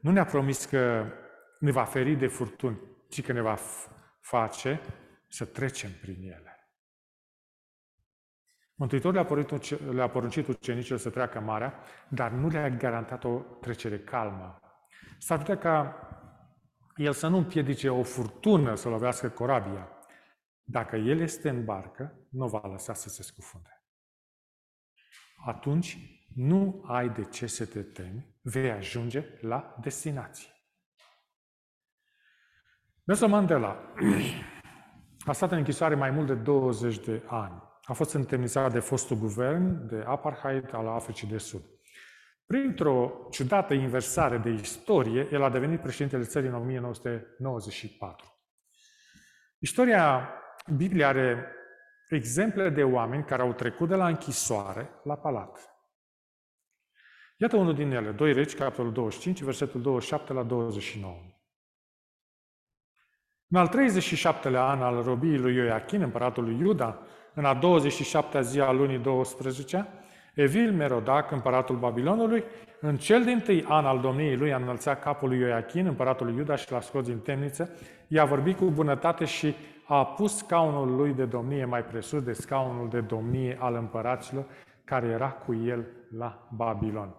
nu 0.02 0.12
ne-a 0.12 0.26
promis 0.26 0.66
că 0.66 1.06
ne 1.60 1.72
va 1.72 1.84
feri 1.84 2.16
de 2.16 2.28
furtuni, 2.28 2.80
ci 3.10 3.26
că 3.26 3.32
ne 3.32 3.42
va 3.42 3.58
face 4.20 4.82
să 5.28 5.46
trecem 5.46 5.92
prin 6.02 6.22
ele. 6.22 6.52
Mântuitorul 8.76 9.14
le-a, 9.14 9.26
poruncit, 9.26 9.94
le-a 9.94 10.10
poruncit 10.10 10.48
ucenicilor 10.48 11.00
să 11.00 11.10
treacă 11.10 11.40
marea, 11.40 11.80
dar 12.10 12.32
nu 12.32 12.48
le-a 12.48 12.70
garantat 12.70 13.24
o 13.24 13.40
trecere 13.40 14.00
calmă. 14.00 14.60
S-ar 15.18 15.38
putea 15.38 15.58
ca 15.58 15.96
el 16.98 17.14
să 17.14 17.28
nu 17.28 17.38
împiedice 17.38 17.90
o 17.90 18.04
furtună 18.04 18.76
să 18.76 18.90
lovească 18.90 19.30
corabia. 19.30 19.90
Dacă 20.64 20.96
el 20.96 21.20
este 21.20 21.50
în 21.50 21.66
barcă, 21.66 22.28
nu 22.30 22.48
va 22.48 22.62
lăsa 22.72 22.94
să 22.94 23.10
se 23.10 23.24
scufunde. 23.24 23.82
Atunci 25.46 25.98
nu 26.36 26.84
ai 26.88 27.10
de 27.10 27.24
ce 27.24 27.48
să 27.48 27.66
te 27.66 27.84
temi, 27.84 28.36
vei 28.42 28.72
ajunge 28.72 29.26
la 29.42 29.76
destinație. 29.82 30.50
Nelson 33.04 33.30
Mandela 33.30 33.94
A 35.26 35.32
stat 35.32 35.52
în 35.52 35.58
închisoare 35.58 35.96
mai 35.96 36.12
mult 36.12 36.28
de 36.28 36.36
20 36.36 37.00
de 37.00 37.24
ani. 37.28 37.64
A 37.84 37.94
fost 37.94 38.14
întemnițat 38.14 38.72
de 38.72 38.80
fostul 38.80 39.18
guvern 39.18 39.88
de 39.88 40.04
apartheid 40.08 40.74
al 40.74 40.88
Africii 40.88 41.28
de 41.28 41.38
Sud. 41.38 41.62
Printr-o 42.48 43.28
ciudată 43.32 43.74
inversare 43.74 44.38
de 44.38 44.50
istorie, 44.50 45.28
el 45.32 45.44
a 45.44 45.50
devenit 45.50 45.82
președintele 45.82 46.24
țării 46.24 46.50
în 46.50 46.56
1994. 46.56 48.26
Istoria 49.60 50.30
Bibliei 50.76 51.06
are 51.06 51.52
exemple 52.10 52.70
de 52.70 52.84
oameni 52.84 53.26
care 53.26 53.42
au 53.42 53.54
trecut 53.54 53.88
de 53.88 53.96
la 53.96 54.08
închisoare 54.08 54.90
la 55.04 55.18
palat. 55.18 55.78
Iată 57.38 57.56
unul 57.56 57.74
din 57.74 57.92
ele, 57.92 58.12
2 58.12 58.34
Regi, 58.34 58.56
capitolul 58.56 58.94
25, 58.94 59.42
versetul 59.42 59.82
27 59.82 60.34
la 60.34 60.44
29. 60.44 61.16
În 63.48 63.58
al 63.58 63.70
37-lea 63.70 64.62
an 64.62 64.82
al 64.82 65.04
robiei 65.04 65.38
lui 65.38 65.56
Ioachim, 65.56 66.02
împăratul 66.02 66.44
lui 66.44 66.58
Iuda, 66.60 67.02
în 67.34 67.46
a 67.46 67.60
27-a 67.60 68.42
zi 68.42 68.60
a 68.60 68.72
lunii 68.72 68.98
12 68.98 69.88
Evil 70.38 70.72
Merodac, 70.72 71.32
împăratul 71.32 71.78
Babilonului, 71.78 72.44
în 72.82 72.98
cel 72.98 73.24
din 73.24 73.40
tâi 73.40 73.64
an 73.64 73.86
al 73.86 74.00
domniei 74.00 74.38
lui, 74.38 74.54
a 74.54 74.58
înălțat 74.58 75.02
capul 75.02 75.30
lui 75.30 75.40
Ioachim, 75.40 75.88
împăratul 75.88 76.26
lui 76.26 76.36
Iuda, 76.36 76.56
și 76.56 76.72
l-a 76.72 76.82
scos 76.82 77.06
din 77.06 77.20
temniță, 77.20 77.70
i-a 78.08 78.26
vorbit 78.26 78.58
cu 78.58 78.66
bunătate 78.66 79.26
și 79.26 79.56
a 79.88 80.06
pus 80.06 80.38
scaunul 80.38 80.96
lui 80.96 81.14
de 81.14 81.26
domnie 81.26 81.66
mai 81.66 81.86
presus 81.86 82.24
de 82.24 82.34
scaunul 82.34 82.90
de 82.90 83.02
domnie 83.02 83.58
al 83.60 83.76
împăraților, 83.76 84.46
care 84.86 85.08
era 85.08 85.32
cu 85.32 85.54
el 85.54 85.88
la 86.12 86.48
Babilon. 86.56 87.16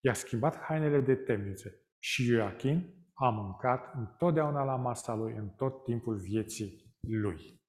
I-a 0.00 0.12
schimbat 0.12 0.62
hainele 0.62 1.00
de 1.00 1.14
temniță 1.14 1.70
și 1.98 2.30
Ioachim 2.30 2.94
a 3.14 3.28
mâncat 3.28 3.94
întotdeauna 3.94 4.64
la 4.64 4.76
masa 4.76 5.14
lui, 5.14 5.34
în 5.36 5.48
tot 5.48 5.84
timpul 5.84 6.16
vieții 6.16 6.96
lui. 7.00 7.60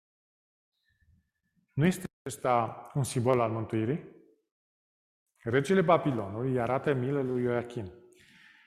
Nu 1.73 1.85
este 1.85 2.03
acesta 2.23 2.91
un 2.93 3.03
simbol 3.03 3.39
al 3.39 3.51
mântuirii? 3.51 4.21
Regele 5.43 5.81
Babilonului 5.81 6.51
îi 6.51 6.59
arată 6.59 6.93
milă 6.93 7.21
lui 7.21 7.43
Ioachim. 7.43 7.93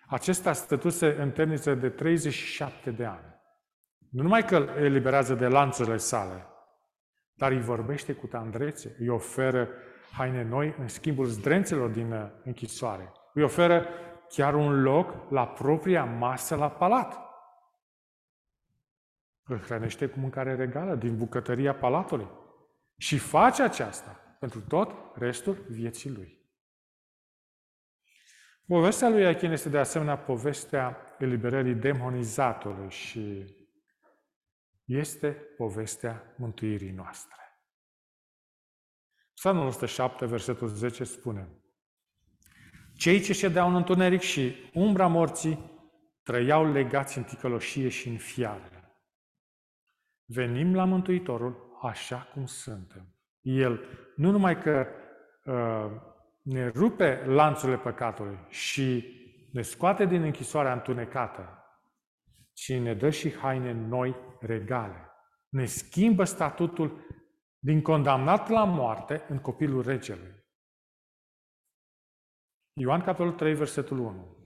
Acesta 0.09 0.53
stătuse 0.53 1.21
în 1.21 1.31
temniță 1.31 1.75
de 1.75 1.89
37 1.89 2.91
de 2.91 3.05
ani. 3.05 3.35
Nu 4.11 4.23
numai 4.23 4.45
că 4.45 4.57
îl 4.57 4.69
eliberează 4.69 5.35
de 5.35 5.47
lanțurile 5.47 5.97
sale, 5.97 6.47
dar 7.35 7.51
îi 7.51 7.61
vorbește 7.61 8.13
cu 8.13 8.27
tandrețe, 8.27 8.97
îi 8.99 9.09
oferă 9.09 9.69
haine 10.13 10.43
noi 10.43 10.75
în 10.79 10.89
schimbul 10.89 11.27
zdrențelor 11.27 11.91
din 11.91 12.33
închisoare. 12.45 13.13
Îi 13.33 13.43
oferă 13.43 13.87
chiar 14.29 14.55
un 14.55 14.83
loc 14.83 15.31
la 15.31 15.47
propria 15.47 16.05
masă 16.05 16.55
la 16.55 16.71
palat. 16.71 17.19
Îl 19.43 19.59
hrănește 19.59 20.07
cu 20.07 20.19
mâncare 20.19 20.55
regală 20.55 20.95
din 20.95 21.17
bucătăria 21.17 21.75
palatului. 21.75 22.29
Și 22.97 23.19
face 23.19 23.63
aceasta 23.63 24.37
pentru 24.41 24.61
tot 24.61 24.91
restul 25.15 25.65
vieții 25.69 26.11
lui. 26.11 26.36
Povestea 28.67 29.09
lui 29.09 29.23
Iachim 29.23 29.53
este 29.53 29.69
de 29.69 29.79
asemenea 29.79 30.19
povestea 30.19 30.97
eliberării 31.19 31.75
demonizatului 31.75 32.91
și 32.91 33.55
este 34.85 35.31
povestea 35.57 36.35
mântuirii 36.37 36.91
noastre. 36.91 37.41
Psalmul 39.35 39.67
107, 39.67 40.27
versetul 40.27 40.69
10 40.69 41.05
spune 41.05 41.49
cei 42.97 43.21
ce 43.21 43.33
ședeau 43.33 43.69
în 43.69 43.75
întuneric 43.75 44.21
și 44.21 44.71
umbra 44.75 45.07
morții 45.07 45.71
trăiau 46.23 46.73
legați 46.73 47.19
în 47.19 47.25
ticăloșie 47.25 47.89
și 47.89 48.09
în 48.09 48.19
fiare. 48.19 48.77
Venim 50.25 50.75
la 50.75 50.85
Mântuitorul 50.85 51.79
așa 51.83 52.29
cum 52.33 52.47
suntem. 52.47 53.15
El 53.41 53.81
nu 54.17 54.31
numai 54.31 54.63
că 54.63 54.87
uh, 55.45 56.15
ne 56.47 56.69
rupe 56.69 57.25
lanțurile 57.25 57.79
păcatului 57.79 58.39
și 58.49 59.15
ne 59.53 59.63
scoate 59.63 60.07
din 60.07 60.23
închisoarea 60.23 60.73
întunecată, 60.73 61.65
ci 62.53 62.73
ne 62.73 62.95
dă 62.95 63.11
și 63.11 63.33
haine 63.33 63.73
noi 63.73 64.17
regale. 64.41 65.11
Ne 65.49 65.65
schimbă 65.65 66.25
statutul 66.25 67.07
din 67.59 67.83
condamnat 67.83 68.49
la 68.49 68.65
moarte 68.65 69.25
în 69.29 69.39
copilul 69.39 69.83
regelui. 69.83 70.45
Ioan 72.73 73.01
capitolul 73.01 73.33
3, 73.33 73.55
versetul 73.55 73.99
1. 73.99 74.37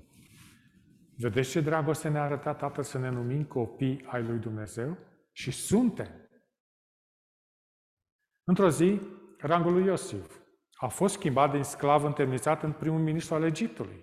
Vedeți 1.16 1.50
ce 1.50 1.60
dragoste 1.60 2.08
ne-a 2.08 2.22
arătat 2.22 2.58
Tatăl 2.58 2.84
să 2.84 2.98
ne 2.98 3.08
numim 3.08 3.44
copii 3.44 4.04
ai 4.06 4.22
lui 4.22 4.38
Dumnezeu? 4.38 4.98
Și 5.32 5.50
suntem. 5.50 6.30
Într-o 8.44 8.68
zi, 8.68 9.00
rangul 9.38 9.72
lui 9.72 9.84
Iosif 9.84 10.39
a 10.80 10.88
fost 10.88 11.14
schimbat 11.14 11.50
din 11.50 11.62
sclav 11.62 12.04
întemnițat 12.04 12.62
în 12.62 12.72
primul 12.72 13.00
ministru 13.00 13.34
al 13.34 13.42
Egiptului. 13.42 14.00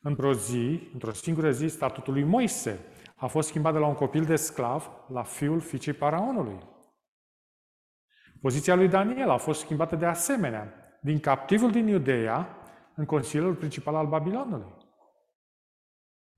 Într-o 0.00 0.32
zi, 0.32 0.88
într-o 0.92 1.12
singură 1.12 1.50
zi, 1.50 1.66
statutul 1.66 2.12
lui 2.12 2.22
Moise 2.22 2.80
a 3.16 3.26
fost 3.26 3.48
schimbat 3.48 3.72
de 3.72 3.78
la 3.78 3.86
un 3.86 3.94
copil 3.94 4.24
de 4.24 4.36
sclav 4.36 4.90
la 5.08 5.22
fiul 5.22 5.60
fiicei 5.60 5.92
paraonului. 5.92 6.58
Poziția 8.40 8.74
lui 8.74 8.88
Daniel 8.88 9.30
a 9.30 9.36
fost 9.36 9.60
schimbată 9.60 9.96
de 9.96 10.06
asemenea, 10.06 10.74
din 11.00 11.20
captivul 11.20 11.70
din 11.70 11.86
Iudeea 11.86 12.56
în 12.94 13.04
Consiliul 13.04 13.54
Principal 13.54 13.94
al 13.94 14.06
Babilonului. 14.06 14.76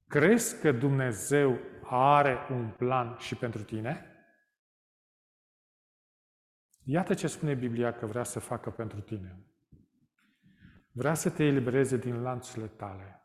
Crezi 0.08 0.60
că 0.60 0.72
Dumnezeu 0.72 1.58
are 1.90 2.38
un 2.50 2.70
plan 2.76 3.16
și 3.18 3.34
pentru 3.34 3.62
tine? 3.62 4.15
Iată 6.88 7.14
ce 7.14 7.26
spune 7.26 7.54
Biblia 7.54 7.92
că 7.92 8.06
vrea 8.06 8.22
să 8.22 8.40
facă 8.40 8.70
pentru 8.70 9.00
tine. 9.00 9.46
Vrea 10.92 11.14
să 11.14 11.30
te 11.30 11.44
elibereze 11.44 11.96
din 11.96 12.22
lanțurile 12.22 12.66
tale. 12.66 13.20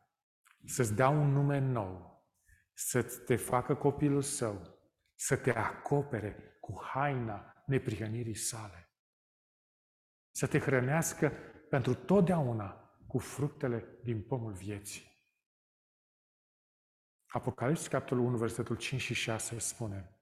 să-ți 0.65 0.95
dea 0.95 1.09
un 1.09 1.31
nume 1.31 1.59
nou, 1.59 2.25
să 2.73 3.03
te 3.03 3.35
facă 3.35 3.75
copilul 3.75 4.21
său, 4.21 4.79
să 5.15 5.37
te 5.37 5.51
acopere 5.51 6.57
cu 6.59 6.81
haina 6.83 7.63
neprihănirii 7.65 8.35
sale, 8.35 8.89
să 10.31 10.47
te 10.47 10.59
hrănească 10.59 11.31
pentru 11.69 11.93
totdeauna 11.93 12.99
cu 13.07 13.17
fructele 13.17 13.99
din 14.03 14.21
pomul 14.21 14.53
vieții. 14.53 15.09
Apocalipsa, 17.27 17.89
capitolul 17.89 18.25
1, 18.25 18.37
versetul 18.37 18.75
5 18.75 19.01
și 19.01 19.13
6 19.13 19.59
spune 19.59 20.15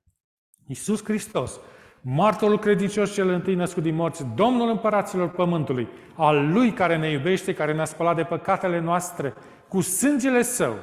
Iisus 0.66 1.04
Hristos, 1.04 1.60
martorul 2.02 2.60
credincios 2.60 3.14
cel 3.14 3.30
întâi 3.30 3.56
născut 3.56 3.84
din 3.84 3.96
morți, 3.96 4.26
Domnul 4.36 4.70
împăraților 4.70 5.30
pământului, 5.30 5.88
al 6.16 6.52
Lui 6.52 6.74
care 6.74 6.98
ne 6.98 7.12
iubește, 7.12 7.54
care 7.54 7.74
ne-a 7.74 7.86
spălat 7.86 8.16
de 8.16 8.24
păcatele 8.24 8.80
noastre, 8.80 9.34
cu 9.68 9.82
sângele 9.82 10.42
Său, 10.42 10.76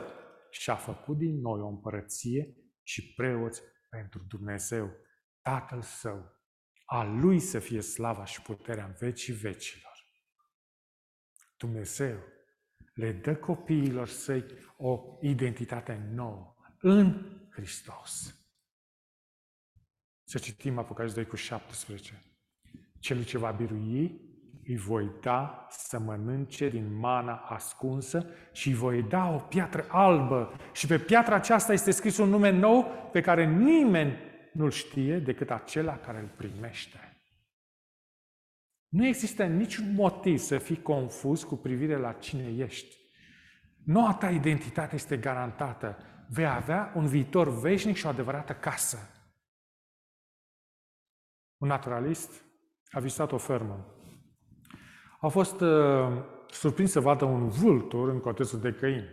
și 0.51 0.71
a 0.71 0.75
făcut 0.75 1.17
din 1.17 1.41
noi 1.41 1.61
o 1.61 1.69
împărăție 1.69 2.57
și 2.83 3.15
preoți 3.15 3.63
pentru 3.91 4.25
Dumnezeu, 4.29 4.91
Tatăl 5.43 5.83
Său. 5.83 6.35
A 6.85 7.05
Lui 7.05 7.39
să 7.39 7.59
fie 7.59 7.81
slava 7.81 8.25
și 8.25 8.43
puterea 8.43 8.85
în 8.85 8.95
vecii 8.99 9.35
vecilor. 9.35 9.93
Dumnezeu 11.57 12.19
le 12.95 13.13
dă 13.13 13.37
copiilor 13.37 14.09
săi 14.09 14.45
o 14.77 15.19
identitate 15.21 16.11
nouă 16.15 16.55
în 16.81 17.27
Hristos. 17.51 18.36
Să 20.29 20.39
citim 20.39 20.79
Apocalipsa 20.79 21.15
2 21.15 21.27
cu 21.27 21.37
17. 21.37 22.23
Celui 22.99 23.25
ce 23.25 23.39
va 23.39 23.51
birui, 23.51 24.21
îi 24.67 24.77
voi 24.77 25.11
da 25.21 25.67
să 25.71 25.99
mănânce 25.99 26.69
din 26.69 26.99
mana 26.99 27.35
ascunsă 27.35 28.27
și 28.53 28.69
îi 28.69 28.75
voi 28.75 29.03
da 29.03 29.29
o 29.35 29.39
piatră 29.39 29.87
albă. 29.89 30.53
Și 30.73 30.87
pe 30.87 30.99
piatra 30.99 31.35
aceasta 31.35 31.73
este 31.73 31.91
scris 31.91 32.17
un 32.17 32.29
nume 32.29 32.51
nou 32.51 33.09
pe 33.13 33.21
care 33.21 33.45
nimeni 33.45 34.19
nu-l 34.53 34.71
știe 34.71 35.19
decât 35.19 35.51
acela 35.51 35.99
care 35.99 36.19
îl 36.19 36.31
primește. 36.37 36.99
Nu 38.89 39.07
există 39.07 39.45
niciun 39.45 39.95
motiv 39.95 40.39
să 40.39 40.59
fii 40.59 40.83
confuz 40.83 41.43
cu 41.43 41.57
privire 41.57 41.97
la 41.97 42.13
cine 42.13 42.55
ești. 42.57 42.97
Noua 43.85 44.15
ta 44.15 44.31
identitate 44.31 44.95
este 44.95 45.17
garantată. 45.17 45.99
Vei 46.29 46.47
avea 46.47 46.93
un 46.95 47.07
viitor 47.07 47.61
veșnic 47.61 47.97
și 47.97 48.07
o 48.07 48.09
adevărată 48.09 48.53
casă. 48.53 49.16
Un 51.59 51.69
naturalist 51.69 52.45
a 52.91 53.01
vizitat 53.01 53.33
o 53.33 53.39
fermă. 53.39 53.87
A 55.21 55.29
fost 55.29 55.61
uh, 55.61 56.09
surprins 56.51 56.91
să 56.91 57.01
vadă 57.01 57.25
un 57.25 57.49
vultur 57.49 58.09
în 58.09 58.21
cotezul 58.21 58.61
de 58.61 58.71
găini. 58.71 59.09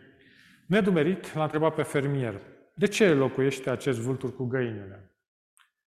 Nedumerit, 0.68 1.34
l-a 1.34 1.44
întrebat 1.44 1.76
pe 1.76 1.82
fermier, 1.82 2.42
de 2.76 2.88
ce 2.88 3.14
locuiește 3.14 3.70
acest 3.70 4.00
vultur 4.00 4.36
cu 4.36 4.46
găinile? 4.46 5.18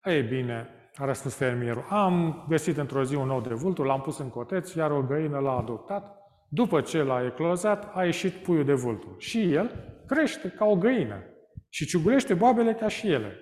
Ei 0.05 0.23
bine, 0.23 0.69
a 0.95 1.05
răspuns 1.05 1.35
fermierul, 1.35 1.87
am 1.89 2.45
găsit 2.49 2.77
într-o 2.77 3.05
zi 3.05 3.15
un 3.15 3.27
nou 3.27 3.41
de 3.41 3.55
vultur, 3.55 3.87
l-am 3.87 4.01
pus 4.01 4.19
în 4.19 4.29
coteț, 4.29 4.73
iar 4.73 4.91
o 4.91 5.03
găină 5.03 5.39
l-a 5.39 5.57
adoptat. 5.57 6.17
După 6.49 6.81
ce 6.81 7.03
l-a 7.03 7.25
eclozat, 7.25 7.97
a 7.97 8.05
ieșit 8.05 8.33
puiul 8.33 8.65
de 8.65 8.73
vultur. 8.73 9.15
Și 9.19 9.53
el 9.53 9.95
crește 10.07 10.49
ca 10.49 10.65
o 10.65 10.77
găină 10.77 11.23
și 11.69 11.87
ciugulește 11.87 12.35
boabele 12.35 12.75
ca 12.75 12.89
și 12.89 13.11
ele. 13.11 13.37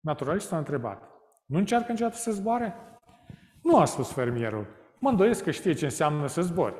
Naturalistul 0.00 0.54
a 0.54 0.58
întrebat, 0.58 1.15
nu 1.46 1.58
încearcă 1.58 1.92
niciodată 1.92 2.16
să 2.16 2.30
zboare? 2.30 2.74
Nu 3.62 3.78
a 3.78 3.84
spus 3.84 4.12
fermierul. 4.12 4.66
Mă 4.98 5.08
îndoiesc 5.08 5.42
că 5.42 5.50
știe 5.50 5.72
ce 5.72 5.84
înseamnă 5.84 6.26
să 6.26 6.42
zbori. 6.42 6.74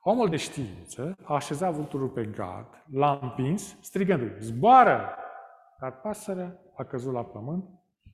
Omul 0.00 0.28
de 0.28 0.36
știință 0.36 1.16
a 1.24 1.34
așezat 1.34 1.72
vulturul 1.72 2.08
pe 2.08 2.24
gard, 2.24 2.84
l-a 2.90 3.18
împins, 3.22 3.76
strigându-i, 3.80 4.36
zboară! 4.38 5.14
Dar 5.80 6.00
pasărea 6.00 6.58
a 6.76 6.84
căzut 6.84 7.12
la 7.12 7.24
pământ 7.24 7.64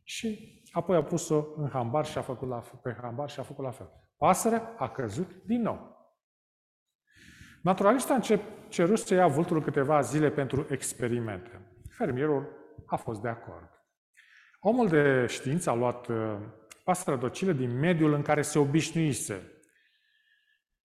și 0.03 0.63
apoi 0.73 0.97
a 0.97 1.03
pus-o 1.03 1.45
în 1.57 1.69
hambar 1.69 2.07
și 2.07 2.19
a 2.19 2.23
făcut 2.23 2.49
la, 2.49 2.63
pe 2.83 2.97
hambar 3.01 3.31
și 3.31 3.41
a 3.41 3.43
făcut 3.43 3.65
la 3.65 3.71
fel. 3.71 3.91
Pasărea 4.17 4.75
a 4.79 4.89
căzut 4.89 5.43
din 5.45 5.63
nou. 5.63 5.97
Naturalistul 7.63 8.15
a 8.15 8.39
cerut 8.69 8.99
să 8.99 9.15
ia 9.15 9.27
vulturul 9.27 9.63
câteva 9.63 10.01
zile 10.01 10.31
pentru 10.31 10.67
experimente. 10.71 11.81
Fermierul 11.97 12.49
a 12.87 12.97
fost 12.97 13.21
de 13.21 13.29
acord. 13.29 13.78
Omul 14.61 14.89
de 14.89 15.27
știință 15.29 15.71
a 15.71 15.75
luat 15.75 16.07
uh, 16.07 16.39
pasărea 16.85 17.19
docilă 17.19 17.53
din 17.53 17.79
mediul 17.79 18.13
în 18.13 18.23
care 18.23 18.43
se 18.43 18.59
obișnuise. 18.59 19.53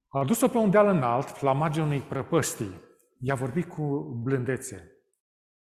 A 0.08 0.26
dus-o 0.26 0.48
pe 0.48 0.58
un 0.58 0.70
deal 0.70 0.88
înalt, 0.88 1.42
la 1.42 1.54
marginea 1.54 1.86
unei 1.86 2.00
prăpăstii. 2.00 2.82
I-a 3.20 3.36
vorbit 3.36 3.70
cu 3.70 3.84
blândețe. 4.24 4.92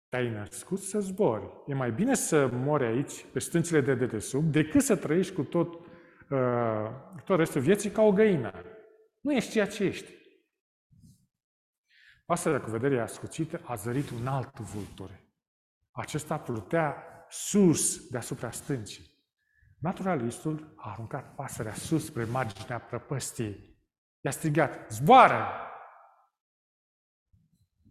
Te-ai 0.10 0.30
născut 0.30 0.80
să 0.80 1.00
zbori. 1.00 1.64
E 1.68 1.74
mai 1.74 1.92
bine 1.92 2.14
să 2.14 2.48
mori 2.48 2.86
aici, 2.86 3.26
pe 3.34 3.40
stânțile 3.40 3.82
de 3.82 3.96
dedesubt, 3.96 4.52
decât 4.52 4.82
să 4.82 4.96
trăiești 4.96 5.34
cu 5.34 5.44
tot, 5.44 5.74
uh, 6.30 6.90
tot 7.26 7.38
restul 7.38 7.62
vieții 7.62 7.90
ca 7.90 8.02
o 8.02 8.12
găină. 8.12 8.52
Nu 9.20 9.34
ești 9.34 9.52
ceea 9.52 9.68
ce 9.68 9.84
ești. 9.84 10.12
Pasărea 12.26 12.62
cu 12.62 12.70
vederea 12.70 13.04
ascuțită 13.04 13.62
a 13.66 13.76
zărit 13.76 14.10
un 14.10 14.28
alt 14.28 14.60
vultur. 14.60 15.10
Acesta 15.92 16.38
plutea 16.38 17.13
sus 17.34 18.08
deasupra 18.10 18.52
stâncii. 18.52 19.12
Naturalistul 19.80 20.74
a 20.78 20.92
aruncat 20.92 21.36
pasărea 21.36 21.74
sus 21.74 22.06
spre 22.06 22.24
marginea 22.24 22.80
prăpăstiei. 22.80 23.78
I-a 24.22 24.32
strigat, 24.32 24.92
zboară! 24.92 25.46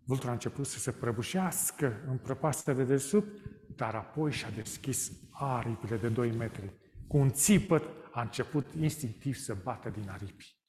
Vulturul 0.04 0.30
a 0.30 0.34
început 0.34 0.66
să 0.66 0.78
se 0.78 0.92
prăbușească 0.92 2.02
în 2.06 2.18
prăpastia 2.18 2.72
de 2.72 2.84
desubt, 2.84 3.42
dar 3.76 3.94
apoi 3.94 4.32
și-a 4.32 4.50
deschis 4.50 5.12
aripile 5.30 5.96
de 5.96 6.08
2 6.08 6.30
metri. 6.30 6.72
Cu 7.08 7.16
un 7.16 7.30
țipăt 7.30 7.84
a 8.12 8.20
început 8.20 8.74
instinctiv 8.74 9.34
să 9.34 9.54
bată 9.54 9.90
din 9.90 10.08
aripi. 10.08 10.60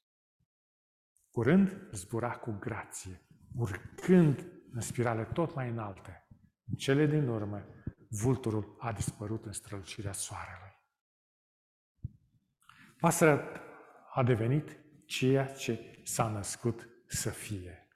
Curând 1.32 1.90
zbura 1.92 2.32
cu 2.32 2.58
grație, 2.60 3.26
urcând 3.56 4.52
în 4.72 4.82
spirale 4.82 5.24
tot 5.24 5.56
mai 5.56 5.70
înalte. 5.70 6.28
În 6.66 6.76
cele 6.76 7.06
din 7.06 7.28
urmă, 7.28 7.66
vulturul 8.22 8.76
a 8.80 8.92
dispărut 8.92 9.46
în 9.46 9.52
strălucirea 9.52 10.12
soarelui. 10.12 10.82
Pasărea 13.00 13.62
a 14.14 14.24
devenit 14.24 14.78
ceea 15.06 15.46
ce 15.46 16.02
s-a 16.04 16.28
născut 16.28 16.90
să 17.08 17.30
fie. 17.30 17.88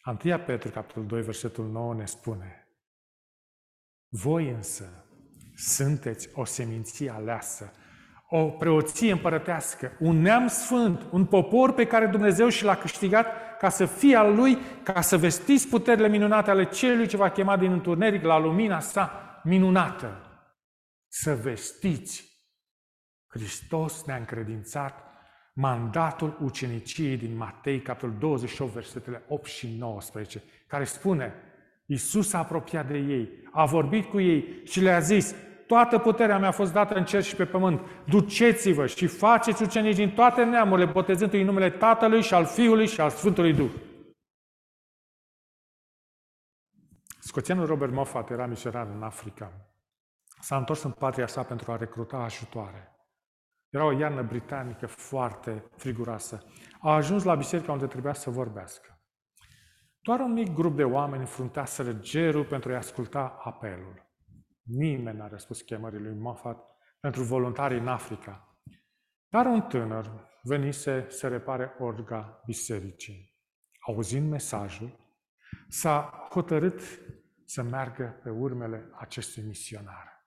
Antia 0.00 0.40
Petru, 0.40 0.70
capitolul 0.70 1.08
2, 1.08 1.22
versetul 1.22 1.68
9 1.70 1.94
ne 1.94 2.04
spune 2.04 2.68
Voi 4.08 4.50
însă 4.50 5.04
sunteți 5.54 6.28
o 6.32 6.44
seminție 6.44 7.10
aleasă, 7.10 7.72
o 8.28 8.50
preoție 8.50 9.12
împărătească, 9.12 9.96
un 9.98 10.20
neam 10.20 10.46
sfânt, 10.46 11.06
un 11.10 11.26
popor 11.26 11.72
pe 11.72 11.86
care 11.86 12.06
Dumnezeu 12.06 12.48
și 12.48 12.64
l-a 12.64 12.76
câștigat 12.76 13.26
ca 13.58 13.68
să 13.68 13.86
fie 13.86 14.16
al 14.16 14.34
Lui, 14.34 14.58
ca 14.82 15.00
să 15.00 15.16
vestiți 15.16 15.68
puterile 15.68 16.08
minunate 16.08 16.50
ale 16.50 16.64
Celui 16.64 17.06
ce 17.06 17.16
va 17.16 17.30
chema 17.30 17.56
din 17.56 17.72
întuneric 17.72 18.22
la 18.22 18.38
lumina 18.38 18.80
sa 18.80 19.40
minunată. 19.44 20.22
Să 21.08 21.34
vestiți. 21.34 22.26
Hristos 23.26 24.04
ne-a 24.04 24.16
încredințat 24.16 25.04
mandatul 25.52 26.38
uceniciei 26.42 27.16
din 27.16 27.36
Matei, 27.36 27.80
capitolul 27.80 28.16
28, 28.18 28.72
versetele 28.72 29.22
8 29.28 29.46
și 29.46 29.76
19, 29.78 30.42
care 30.66 30.84
spune, 30.84 31.34
Iisus 31.86 32.32
a 32.32 32.38
apropiat 32.38 32.88
de 32.88 32.98
ei, 32.98 33.28
a 33.52 33.64
vorbit 33.64 34.04
cu 34.04 34.20
ei 34.20 34.62
și 34.64 34.80
le-a 34.80 34.98
zis, 34.98 35.34
toată 35.68 35.98
puterea 35.98 36.38
mi-a 36.38 36.50
fost 36.50 36.72
dată 36.72 36.94
în 36.94 37.04
cer 37.04 37.22
și 37.22 37.36
pe 37.36 37.46
pământ. 37.46 37.80
Duceți-vă 38.06 38.86
și 38.86 39.06
faceți 39.06 39.62
ucenici 39.62 39.96
din 39.96 40.10
toate 40.10 40.44
neamurile, 40.44 40.90
botezându-i 40.90 41.40
în 41.40 41.46
numele 41.46 41.70
Tatălui 41.70 42.22
și 42.22 42.34
al 42.34 42.44
Fiului 42.44 42.86
și 42.86 43.00
al 43.00 43.10
Sfântului 43.10 43.54
Duh. 43.54 43.70
Scoțianul 47.18 47.66
Robert 47.66 47.92
Moffat 47.92 48.30
era 48.30 48.46
misionar 48.46 48.86
în 48.94 49.02
Africa. 49.02 49.52
S-a 50.40 50.56
întors 50.56 50.82
în 50.82 50.90
patria 50.90 51.26
sa 51.26 51.42
pentru 51.42 51.72
a 51.72 51.76
recruta 51.76 52.16
ajutoare. 52.16 52.92
Era 53.68 53.84
o 53.84 53.98
iarnă 53.98 54.22
britanică 54.22 54.86
foarte 54.86 55.64
friguroasă. 55.76 56.44
A 56.80 56.94
ajuns 56.94 57.22
la 57.22 57.34
biserica 57.34 57.72
unde 57.72 57.86
trebuia 57.86 58.12
să 58.12 58.30
vorbească. 58.30 59.00
Doar 60.00 60.20
un 60.20 60.32
mic 60.32 60.54
grup 60.54 60.76
de 60.76 60.84
oameni 60.84 61.20
înfruntaseră 61.20 61.92
gerul 61.92 62.44
pentru 62.44 62.70
a-i 62.70 62.76
asculta 62.76 63.40
apelul. 63.44 64.07
Nimeni 64.68 65.18
n-a 65.18 65.28
răspuns 65.28 65.60
chemării 65.60 66.00
lui 66.00 66.14
Moffat 66.14 66.64
pentru 67.00 67.22
voluntari 67.22 67.78
în 67.78 67.88
Africa. 67.88 68.58
Dar 69.28 69.46
un 69.46 69.60
tânăr 69.60 70.28
venise 70.42 71.06
să 71.08 71.28
repare 71.28 71.74
orga 71.78 72.42
bisericii. 72.46 73.36
Auzind 73.86 74.30
mesajul, 74.30 74.98
s-a 75.68 76.26
hotărât 76.30 76.80
să 77.44 77.62
meargă 77.62 78.20
pe 78.22 78.30
urmele 78.30 78.90
acestui 78.94 79.42
misionar. 79.42 80.26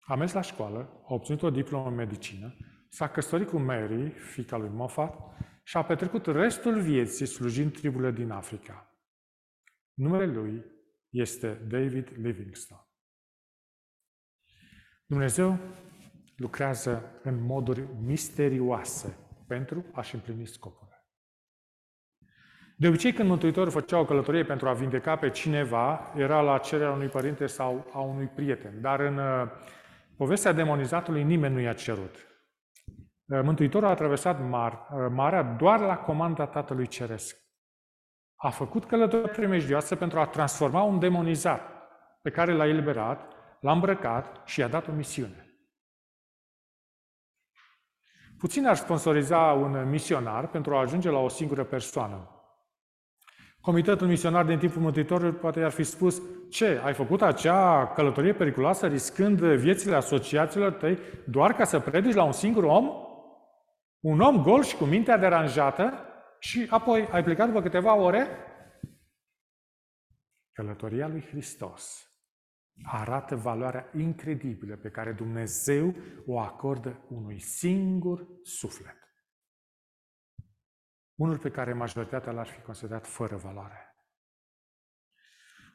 A 0.00 0.14
mers 0.14 0.32
la 0.32 0.40
școală, 0.40 1.02
a 1.08 1.14
obținut 1.14 1.42
o 1.42 1.50
diplomă 1.50 1.88
în 1.88 1.94
medicină, 1.94 2.56
s-a 2.88 3.08
căsătorit 3.08 3.48
cu 3.48 3.58
Mary, 3.58 4.10
fica 4.10 4.56
lui 4.56 4.68
Moffat, 4.68 5.18
și 5.62 5.76
a 5.76 5.84
petrecut 5.84 6.26
restul 6.26 6.80
vieții 6.80 7.26
slujind 7.26 7.72
triburile 7.72 8.10
din 8.10 8.30
Africa. 8.30 8.96
Numele 9.94 10.26
lui 10.26 10.64
este 11.10 11.54
David 11.54 12.08
Livingstone. 12.16 12.86
Dumnezeu 15.12 15.58
lucrează 16.36 17.02
în 17.22 17.44
moduri 17.44 17.84
misterioase 18.04 19.16
pentru 19.46 19.84
a-și 19.92 20.14
împlini 20.14 20.46
scopul. 20.46 20.88
De 22.76 22.88
obicei, 22.88 23.12
când 23.12 23.28
Mântuitorul 23.28 23.70
făcea 23.70 23.98
o 23.98 24.04
călătorie 24.04 24.44
pentru 24.44 24.68
a 24.68 24.72
vindeca 24.72 25.16
pe 25.16 25.30
cineva, 25.30 26.12
era 26.16 26.40
la 26.40 26.58
cererea 26.58 26.92
unui 26.92 27.06
părinte 27.06 27.46
sau 27.46 27.90
a 27.92 28.00
unui 28.00 28.26
prieten. 28.26 28.80
Dar 28.80 29.00
în 29.00 29.18
uh, 29.18 29.48
povestea 30.16 30.52
demonizatului 30.52 31.22
nimeni 31.22 31.54
nu 31.54 31.60
i-a 31.60 31.72
cerut. 31.72 32.14
Uh, 32.14 33.40
Mântuitorul 33.42 33.88
a 33.88 33.94
traversat 33.94 34.48
mar, 34.48 34.72
uh, 34.72 35.06
marea 35.10 35.42
doar 35.42 35.80
la 35.80 35.96
comanda 35.96 36.46
Tatălui 36.46 36.86
Ceresc. 36.86 37.36
A 38.36 38.50
făcut 38.50 38.84
călătorie 38.84 39.28
primejdioasă 39.28 39.96
pentru 39.96 40.18
a 40.18 40.26
transforma 40.26 40.82
un 40.82 40.98
demonizat 40.98 41.60
pe 42.22 42.30
care 42.30 42.52
l-a 42.52 42.66
eliberat, 42.66 43.40
l-a 43.62 43.72
îmbrăcat 43.72 44.42
și 44.44 44.60
i-a 44.60 44.68
dat 44.68 44.88
o 44.88 44.92
misiune. 44.92 45.46
Puțin 48.38 48.66
ar 48.66 48.76
sponsoriza 48.76 49.38
un 49.38 49.88
misionar 49.88 50.48
pentru 50.48 50.74
a 50.74 50.80
ajunge 50.80 51.10
la 51.10 51.18
o 51.18 51.28
singură 51.28 51.64
persoană. 51.64 52.30
Comitetul 53.60 54.06
misionar 54.06 54.44
din 54.44 54.58
timpul 54.58 54.82
Mântuitorului 54.82 55.38
poate 55.38 55.62
ar 55.62 55.70
fi 55.70 55.82
spus 55.82 56.22
ce, 56.50 56.80
ai 56.84 56.94
făcut 56.94 57.22
acea 57.22 57.92
călătorie 57.92 58.34
periculoasă 58.34 58.86
riscând 58.86 59.40
viețile 59.40 59.94
asociațiilor 59.94 60.72
tăi 60.72 60.98
doar 61.26 61.54
ca 61.54 61.64
să 61.64 61.80
predici 61.80 62.14
la 62.14 62.24
un 62.24 62.32
singur 62.32 62.64
om? 62.64 62.90
Un 64.00 64.20
om 64.20 64.42
gol 64.42 64.62
și 64.62 64.76
cu 64.76 64.84
mintea 64.84 65.16
deranjată 65.16 66.06
și 66.38 66.66
apoi 66.70 67.08
ai 67.10 67.24
plecat 67.24 67.46
după 67.46 67.62
câteva 67.62 67.94
ore? 67.94 68.26
Călătoria 70.52 71.08
lui 71.08 71.26
Hristos 71.30 72.11
arată 72.82 73.36
valoarea 73.36 73.90
incredibilă 73.94 74.76
pe 74.76 74.90
care 74.90 75.12
Dumnezeu 75.12 75.94
o 76.26 76.38
acordă 76.38 77.04
unui 77.08 77.38
singur 77.38 78.26
suflet. 78.42 78.96
Unul 81.14 81.38
pe 81.38 81.50
care 81.50 81.72
majoritatea 81.72 82.32
l-ar 82.32 82.46
fi 82.46 82.60
considerat 82.60 83.06
fără 83.06 83.36
valoare. 83.36 83.96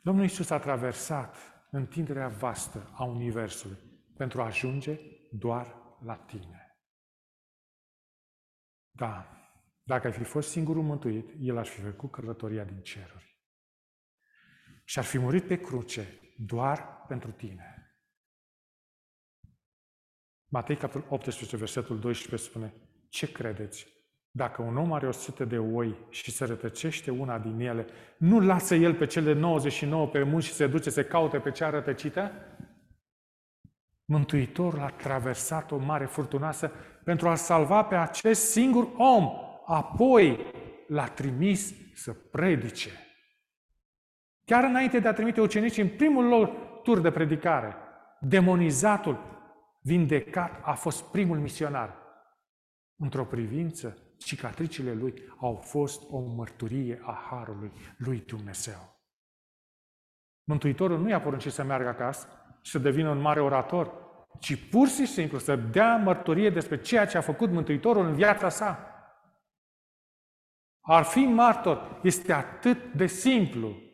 Domnul 0.04 0.24
Iisus 0.24 0.50
a 0.50 0.60
traversat 0.60 1.36
întinderea 1.72 2.28
vastă 2.28 2.92
a 2.94 3.04
Universului 3.04 3.78
pentru 4.18 4.42
a 4.42 4.46
ajunge 4.46 5.00
doar 5.32 5.76
la 6.00 6.16
tine. 6.16 6.78
Da, 8.92 9.38
dacă 9.84 10.08
ai 10.08 10.14
fi 10.14 10.24
fost 10.24 10.50
singurul 10.50 10.84
mântuit, 10.84 11.30
El 11.40 11.58
ar 11.58 11.66
fi 11.66 11.82
făcut 11.82 12.12
călătoria 12.12 12.64
din 12.64 12.82
ceruri. 12.82 13.42
Și 14.84 15.00
ar 15.00 15.06
fi 15.06 15.18
murit 15.18 15.48
pe 15.48 15.60
cruce 15.60 16.20
doar 16.38 17.06
pentru 17.08 17.32
tine. 17.32 17.92
Matei, 20.50 20.76
capitolul 20.76 21.08
18, 21.10 21.58
versetul 21.58 22.00
12 22.00 22.50
spune, 22.50 22.74
ce 23.10 23.32
credeți? 23.32 23.88
Dacă 24.32 24.62
un 24.62 24.78
om 24.78 24.94
are 24.94 25.08
o 25.08 25.12
sută 25.12 25.46
de 25.46 25.58
oi 25.58 25.98
și 26.10 26.32
se 26.32 26.46
rătăcește 26.46 27.12
una 27.12 27.40
din 27.40 27.60
ele, 27.60 27.88
nu 28.18 28.40
lasă 28.40 28.76
el 28.76 28.96
pe 28.96 29.06
cele 29.06 29.34
99 29.34 30.08
pe 30.08 30.24
munți 30.24 30.48
și 30.48 30.54
se 30.54 30.68
duce 30.68 30.90
să 30.90 31.04
caute 31.04 31.40
pe 31.40 31.52
cea 31.52 31.70
rătăcită? 31.70 32.32
Mântuitorul 34.06 34.80
a 34.80 34.90
traversat 34.90 35.72
o 35.72 35.78
mare 35.78 36.06
furtunoasă 36.06 36.72
pentru 37.04 37.30
a 37.30 37.36
salva 37.36 37.84
pe 37.84 37.96
acest 37.96 38.50
singur 38.52 38.90
om. 38.98 39.30
Apoi 39.66 40.40
l-a 40.88 41.08
trimis 41.08 41.74
să 41.96 42.14
predice. 42.14 43.07
Chiar 44.48 44.64
înainte 44.64 45.00
de 45.00 45.08
a 45.08 45.14
trimite 45.14 45.42
ucenicii 45.42 45.82
în 45.82 45.90
primul 45.90 46.26
lor 46.26 46.48
tur 46.84 47.00
de 47.00 47.12
predicare, 47.12 47.76
demonizatul 48.20 49.20
vindecat 49.82 50.60
a 50.64 50.74
fost 50.74 51.04
primul 51.04 51.40
misionar. 51.40 51.96
Într-o 52.96 53.26
privință, 53.26 53.98
cicatricile 54.18 54.94
lui 54.94 55.14
au 55.40 55.56
fost 55.56 56.02
o 56.10 56.20
mărturie 56.20 57.02
a 57.06 57.28
Harului 57.30 57.72
lui 57.98 58.24
Dumnezeu. 58.28 58.96
Mântuitorul 60.44 61.00
nu 61.00 61.10
i-a 61.10 61.22
poruncit 61.22 61.52
să 61.52 61.64
meargă 61.64 61.88
acasă 61.88 62.28
și 62.62 62.72
să 62.72 62.80
devină 62.80 63.10
un 63.10 63.20
mare 63.20 63.42
orator, 63.42 63.94
ci 64.40 64.70
pur 64.70 64.88
și 64.88 65.06
simplu 65.06 65.38
să 65.38 65.56
dea 65.56 65.98
mărturie 65.98 66.50
despre 66.50 66.82
ceea 66.82 67.06
ce 67.06 67.18
a 67.18 67.22
făcut 67.22 67.50
Mântuitorul 67.50 68.06
în 68.06 68.14
viața 68.14 68.50
sa. 68.50 68.92
Ar 70.82 71.04
fi 71.04 71.20
martor 71.20 72.00
este 72.04 72.34
atât 72.34 72.94
de 72.94 73.06
simplu. 73.06 73.86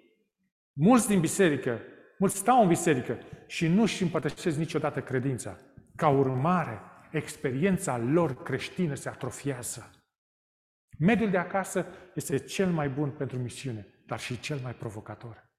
Mulți 0.74 1.08
din 1.08 1.20
biserică, 1.20 1.82
mulți 2.18 2.38
stau 2.38 2.62
în 2.62 2.68
biserică 2.68 3.18
și 3.48 3.68
nu 3.68 3.82
își 3.82 4.04
împărtășesc 4.04 4.58
niciodată 4.58 5.02
credința. 5.02 5.58
Ca 5.96 6.10
urmare, 6.10 6.80
experiența 7.12 7.98
lor 7.98 8.44
creștină 8.44 8.94
se 8.94 9.10
atrofiază. 9.10 9.92
Mediul 11.00 11.30
de 11.30 11.38
acasă 11.38 11.86
este 12.16 12.38
cel 12.38 12.72
mai 12.72 12.90
bun 12.90 13.12
pentru 13.12 13.38
misiune, 13.38 13.88
dar 14.06 14.20
și 14.20 14.40
cel 14.40 14.60
mai 14.60 14.74
provocator. 14.74 15.52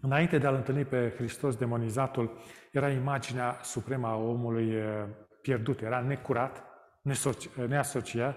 Înainte 0.00 0.38
de 0.38 0.46
a-L 0.46 0.54
întâlni 0.54 0.84
pe 0.84 1.14
Hristos 1.16 1.56
demonizatul, 1.56 2.38
era 2.72 2.90
imaginea 2.90 3.60
supremă 3.62 4.06
a 4.06 4.16
omului 4.16 4.74
eh, 4.74 5.04
pierdut, 5.42 5.80
era 5.80 6.00
necurat, 6.00 6.64
neasociat, 7.68 8.36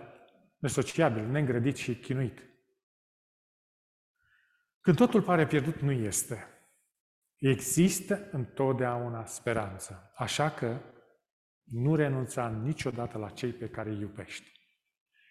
nesociabil, 0.57 1.25
neîngrădit 1.25 1.75
și 1.75 1.95
chinuit. 1.95 2.48
Când 4.81 4.97
totul 4.97 5.21
pare 5.21 5.47
pierdut, 5.47 5.79
nu 5.79 5.91
este. 5.91 6.47
Există 7.35 8.27
întotdeauna 8.31 9.25
speranță. 9.25 10.11
Așa 10.15 10.49
că 10.49 10.81
nu 11.63 11.95
renunța 11.95 12.47
niciodată 12.47 13.17
la 13.17 13.29
cei 13.29 13.51
pe 13.51 13.69
care 13.69 13.89
îi 13.89 13.99
iubești. 13.99 14.51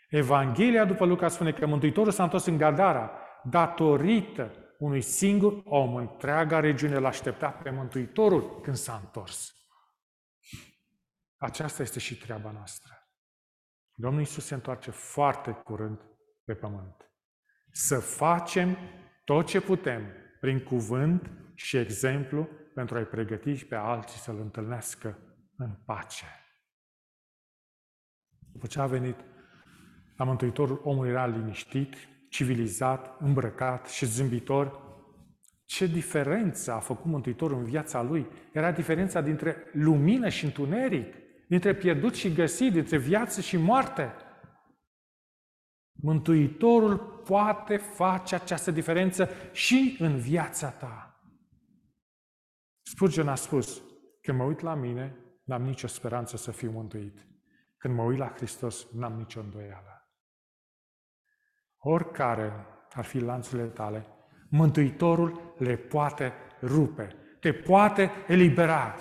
Evanghelia 0.08 0.84
după 0.84 1.04
Luca 1.04 1.28
spune 1.28 1.52
că 1.52 1.66
Mântuitorul 1.66 2.12
s-a 2.12 2.22
întors 2.22 2.44
în 2.44 2.56
Gadara 2.56 3.10
datorită 3.44 4.52
unui 4.78 5.00
singur 5.00 5.62
om. 5.64 5.96
Întreaga 5.96 6.60
regiune 6.60 6.98
l-a 6.98 7.08
așteptat 7.08 7.62
pe 7.62 7.70
Mântuitorul 7.70 8.60
când 8.60 8.76
s-a 8.76 9.00
întors. 9.04 9.52
Aceasta 11.36 11.82
este 11.82 11.98
și 11.98 12.18
treaba 12.18 12.50
noastră. 12.50 12.92
Domnul 13.94 14.20
Iisus 14.20 14.44
se 14.44 14.54
întoarce 14.54 14.90
foarte 14.90 15.50
curând 15.50 16.00
pe 16.44 16.54
pământ. 16.54 17.12
Să 17.70 18.00
facem 18.00 18.78
tot 19.28 19.46
ce 19.46 19.60
putem 19.60 20.02
prin 20.40 20.60
cuvânt 20.60 21.30
și 21.54 21.76
exemplu 21.76 22.48
pentru 22.74 22.96
a-i 22.96 23.04
pregăti 23.04 23.64
pe 23.64 23.74
alții 23.74 24.18
să-L 24.18 24.40
întâlnească 24.40 25.18
în 25.56 25.70
pace. 25.84 26.24
După 28.52 28.66
ce 28.66 28.80
a 28.80 28.86
venit 28.86 29.16
la 30.16 30.24
Mântuitorul, 30.24 30.80
omul 30.84 31.06
era 31.06 31.26
liniștit, 31.26 31.94
civilizat, 32.28 33.20
îmbrăcat 33.20 33.88
și 33.88 34.06
zâmbitor. 34.06 34.80
Ce 35.64 35.86
diferență 35.86 36.72
a 36.72 36.78
făcut 36.78 37.10
Mântuitorul 37.10 37.58
în 37.58 37.64
viața 37.64 38.02
lui? 38.02 38.26
Era 38.52 38.72
diferența 38.72 39.20
dintre 39.20 39.56
lumină 39.72 40.28
și 40.28 40.44
întuneric, 40.44 41.14
dintre 41.48 41.74
pierdut 41.74 42.14
și 42.14 42.32
găsit, 42.32 42.72
dintre 42.72 42.98
viață 42.98 43.40
și 43.40 43.56
moarte. 43.56 44.14
Mântuitorul 45.92 47.17
poate 47.28 47.76
face 47.76 48.34
această 48.34 48.70
diferență 48.70 49.28
și 49.52 49.96
în 49.98 50.16
viața 50.16 50.70
ta. 50.70 51.20
Spurgeon 52.82 53.28
a 53.28 53.34
spus, 53.34 53.82
când 54.22 54.38
mă 54.38 54.44
uit 54.44 54.60
la 54.60 54.74
mine, 54.74 55.28
N-am 55.48 55.62
nicio 55.62 55.86
speranță 55.86 56.36
să 56.36 56.50
fiu 56.50 56.70
mântuit. 56.70 57.26
Când 57.76 57.94
mă 57.94 58.02
uit 58.02 58.18
la 58.18 58.32
Hristos, 58.36 58.86
n-am 58.92 59.12
nicio 59.12 59.40
îndoială. 59.40 60.08
Oricare 61.78 62.66
ar 62.92 63.04
fi 63.04 63.18
lanțurile 63.18 63.68
tale, 63.68 64.06
Mântuitorul 64.50 65.54
le 65.58 65.76
poate 65.76 66.32
rupe, 66.62 67.16
te 67.40 67.52
poate 67.52 68.10
elibera. 68.26 68.94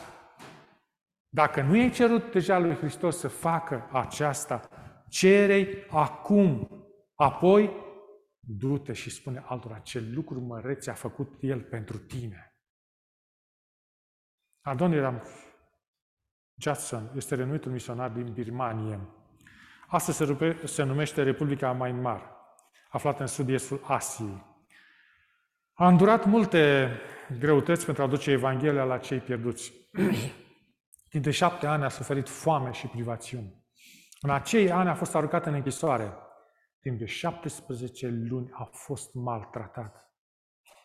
Dacă 1.30 1.62
nu 1.62 1.72
ai 1.72 1.90
cerut 1.90 2.32
deja 2.32 2.58
lui 2.60 2.76
Hristos 2.76 3.18
să 3.18 3.28
facă 3.28 3.90
aceasta, 3.92 4.70
cerei 5.10 5.86
acum. 5.90 6.70
Apoi, 7.16 7.72
du-te 8.50 8.94
și 8.94 9.10
spune 9.10 9.44
altora 9.46 9.80
ce 9.80 10.00
lucruri 10.00 10.42
măreți 10.42 10.90
a 10.90 10.94
făcut 10.94 11.38
El 11.40 11.62
pentru 11.62 11.98
tine. 11.98 12.52
Adoniram 14.62 15.24
Judson 16.56 17.12
este 17.16 17.36
renumitul 17.36 17.72
misionar 17.72 18.10
din 18.10 18.34
Birmanie. 18.34 19.00
Astăzi 19.88 20.18
se, 20.18 20.24
rupe, 20.24 20.66
se 20.66 20.84
numește 20.84 21.24
Republica 21.24 21.74
Myanmar, 21.74 22.36
aflată 22.90 23.22
în 23.22 23.28
sud-estul 23.28 23.82
Asiei. 23.84 24.46
A 25.74 25.88
îndurat 25.88 26.26
multe 26.26 26.92
greutăți 27.40 27.86
pentru 27.86 28.04
a 28.04 28.06
aduce 28.06 28.32
Evanghelia 28.32 28.84
la 28.84 28.98
cei 28.98 29.20
pierduți. 29.20 29.74
Timp 31.10 31.24
de 31.24 31.32
șapte 31.32 31.68
ani 31.68 31.84
a 31.84 31.90
suferit 31.90 32.30
foame 32.30 32.72
și 32.72 32.88
privațiuni. 32.88 33.66
În 34.22 34.30
acei 34.30 34.72
ani 34.72 34.90
a 34.90 34.94
fost 34.94 35.16
aruncat 35.16 35.46
în 35.46 35.54
închisoare. 35.54 36.14
Timp 36.88 37.00
de 37.00 37.06
17 37.06 38.08
luni 38.08 38.50
a 38.52 38.63
fost 38.63 39.13
maltratat. 39.13 40.12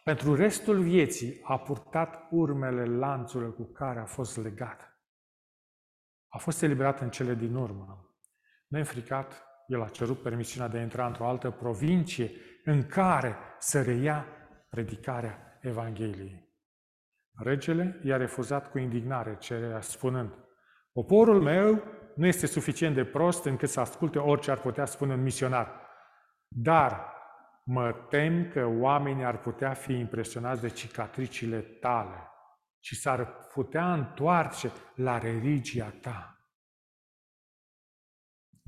Pentru 0.05 0.35
restul 0.35 0.83
vieții 0.83 1.41
a 1.43 1.59
purtat 1.59 2.27
urmele 2.31 2.85
lanțului 2.85 3.55
cu 3.55 3.63
care 3.63 4.01
a 4.01 4.05
fost 4.05 4.37
legat. 4.37 5.01
A 6.29 6.39
fost 6.39 6.63
eliberat 6.63 7.01
în 7.01 7.11
cele 7.11 7.35
din 7.35 7.55
urmă. 7.55 8.17
Neînfricat, 8.67 9.47
el 9.67 9.83
a 9.83 9.89
cerut 9.89 10.23
permisiunea 10.23 10.69
de 10.69 10.79
a 10.79 10.83
intra 10.83 11.07
într-o 11.07 11.29
altă 11.29 11.51
provincie 11.51 12.31
în 12.65 12.87
care 12.87 13.37
să 13.59 13.83
reia 13.83 14.27
predicarea 14.69 15.59
Evangheliei. 15.61 16.49
Regele 17.35 18.01
i-a 18.05 18.17
refuzat 18.17 18.71
cu 18.71 18.79
indignare 18.79 19.37
cererea, 19.39 19.81
spunând, 19.81 20.35
Poporul 20.93 21.43
meu 21.43 21.83
nu 22.15 22.27
este 22.27 22.47
suficient 22.47 22.95
de 22.95 23.05
prost 23.05 23.45
încât 23.45 23.69
să 23.69 23.81
asculte 23.81 24.19
orice 24.19 24.51
ar 24.51 24.61
putea 24.61 24.85
spune 24.85 25.13
un 25.13 25.23
misionar. 25.23 25.82
Dar 26.55 27.13
mă 27.65 27.93
tem 27.93 28.49
că 28.51 28.67
oamenii 28.67 29.25
ar 29.25 29.41
putea 29.41 29.75
fi 29.75 29.93
impresionați 29.93 30.61
de 30.61 30.69
cicatricile 30.69 31.61
tale 31.61 32.29
și 32.79 32.97
s-ar 32.97 33.33
putea 33.35 33.93
întoarce 33.93 34.73
la 34.95 35.19
religia 35.19 35.91
ta. 35.91 36.37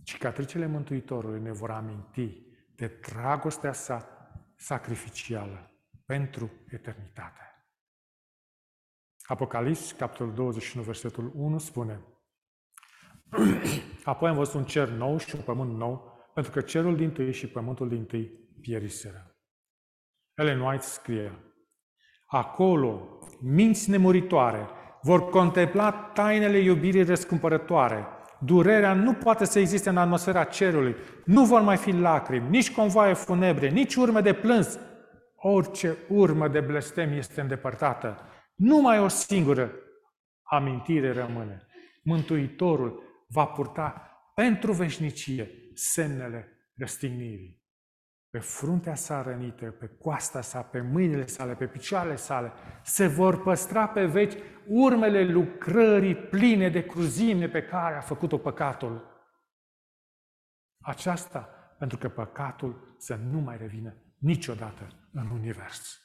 Cicatricele 0.03 0.67
Mântuitorului 0.67 1.41
ne 1.41 1.53
vor 1.53 1.71
aminti 1.71 2.47
de 2.77 2.87
dragostea 2.87 3.73
sa 3.73 4.09
sacrificială 4.57 5.71
pentru 6.05 6.51
eternitate. 6.71 7.39
Apocalips, 9.27 9.93
capitolul 9.93 10.35
21, 10.35 10.85
versetul 10.85 11.33
1, 11.35 11.59
spune 11.59 12.01
Apoi 14.05 14.29
am 14.29 14.37
văzut 14.37 14.55
un 14.55 14.65
cer 14.65 14.89
nou 14.89 15.19
și 15.19 15.35
un 15.35 15.43
pământ 15.43 15.77
nou, 15.77 16.14
pentru 16.35 16.53
că 16.53 16.61
cerul 16.61 16.97
din 16.97 17.11
tâi 17.11 17.33
și 17.33 17.47
pământul 17.47 17.89
din 17.89 18.05
tâi 18.05 18.31
pieriseră. 18.61 19.37
Ellen 20.35 20.61
White 20.61 20.85
scrie, 20.85 21.39
Acolo, 22.27 23.19
minți 23.41 23.91
nemuritoare 23.91 24.69
vor 25.03 25.29
contempla 25.29 25.93
tainele 25.93 26.59
iubirii 26.59 27.03
răscumpărătoare. 27.03 28.07
Durerea 28.41 28.95
nu 28.95 29.15
poate 29.15 29.45
să 29.45 29.59
existe 29.59 29.89
în 29.89 29.97
atmosfera 29.97 30.45
cerului. 30.45 30.97
Nu 31.25 31.45
vor 31.45 31.61
mai 31.61 31.77
fi 31.77 31.93
lacrimi, 31.93 32.49
nici 32.49 32.73
convoaie 32.73 33.15
funebre, 33.15 33.69
nici 33.69 33.95
urme 33.95 34.21
de 34.21 34.33
plâns. 34.33 34.79
Orice 35.37 35.97
urmă 36.09 36.49
de 36.49 36.61
blestem 36.61 37.13
este 37.13 37.41
îndepărtată. 37.41 38.19
Numai 38.55 38.99
o 38.99 39.09
singură 39.09 39.73
amintire 40.43 41.13
rămâne. 41.13 41.67
Mântuitorul 42.03 43.03
va 43.29 43.45
purta 43.45 44.11
pentru 44.35 44.73
veșnicie 44.73 45.51
semnele 45.75 46.49
răstignirii. 46.77 47.63
Pe 48.31 48.39
fruntea 48.39 48.95
sa 48.95 49.23
rănită, 49.23 49.71
pe 49.71 49.87
coasta 49.87 50.41
sa, 50.41 50.63
pe 50.63 50.81
mâinile 50.81 51.27
sale, 51.27 51.55
pe 51.55 51.67
picioarele 51.67 52.17
sale, 52.17 52.53
se 52.83 53.07
vor 53.07 53.43
păstra 53.43 53.89
pe 53.89 54.07
veci 54.07 54.35
urmele 54.67 55.25
lucrării 55.25 56.17
pline 56.17 56.69
de 56.69 56.87
cruzime 56.87 57.49
pe 57.49 57.63
care 57.63 57.97
a 57.97 58.01
făcut-o 58.01 58.39
păcatul. 58.39 59.13
Aceasta 60.81 61.55
pentru 61.79 61.99
că 61.99 62.09
păcatul 62.09 62.97
să 62.99 63.15
nu 63.15 63.39
mai 63.41 63.57
revină 63.57 63.97
niciodată 64.19 65.09
în 65.13 65.31
univers. 65.31 65.99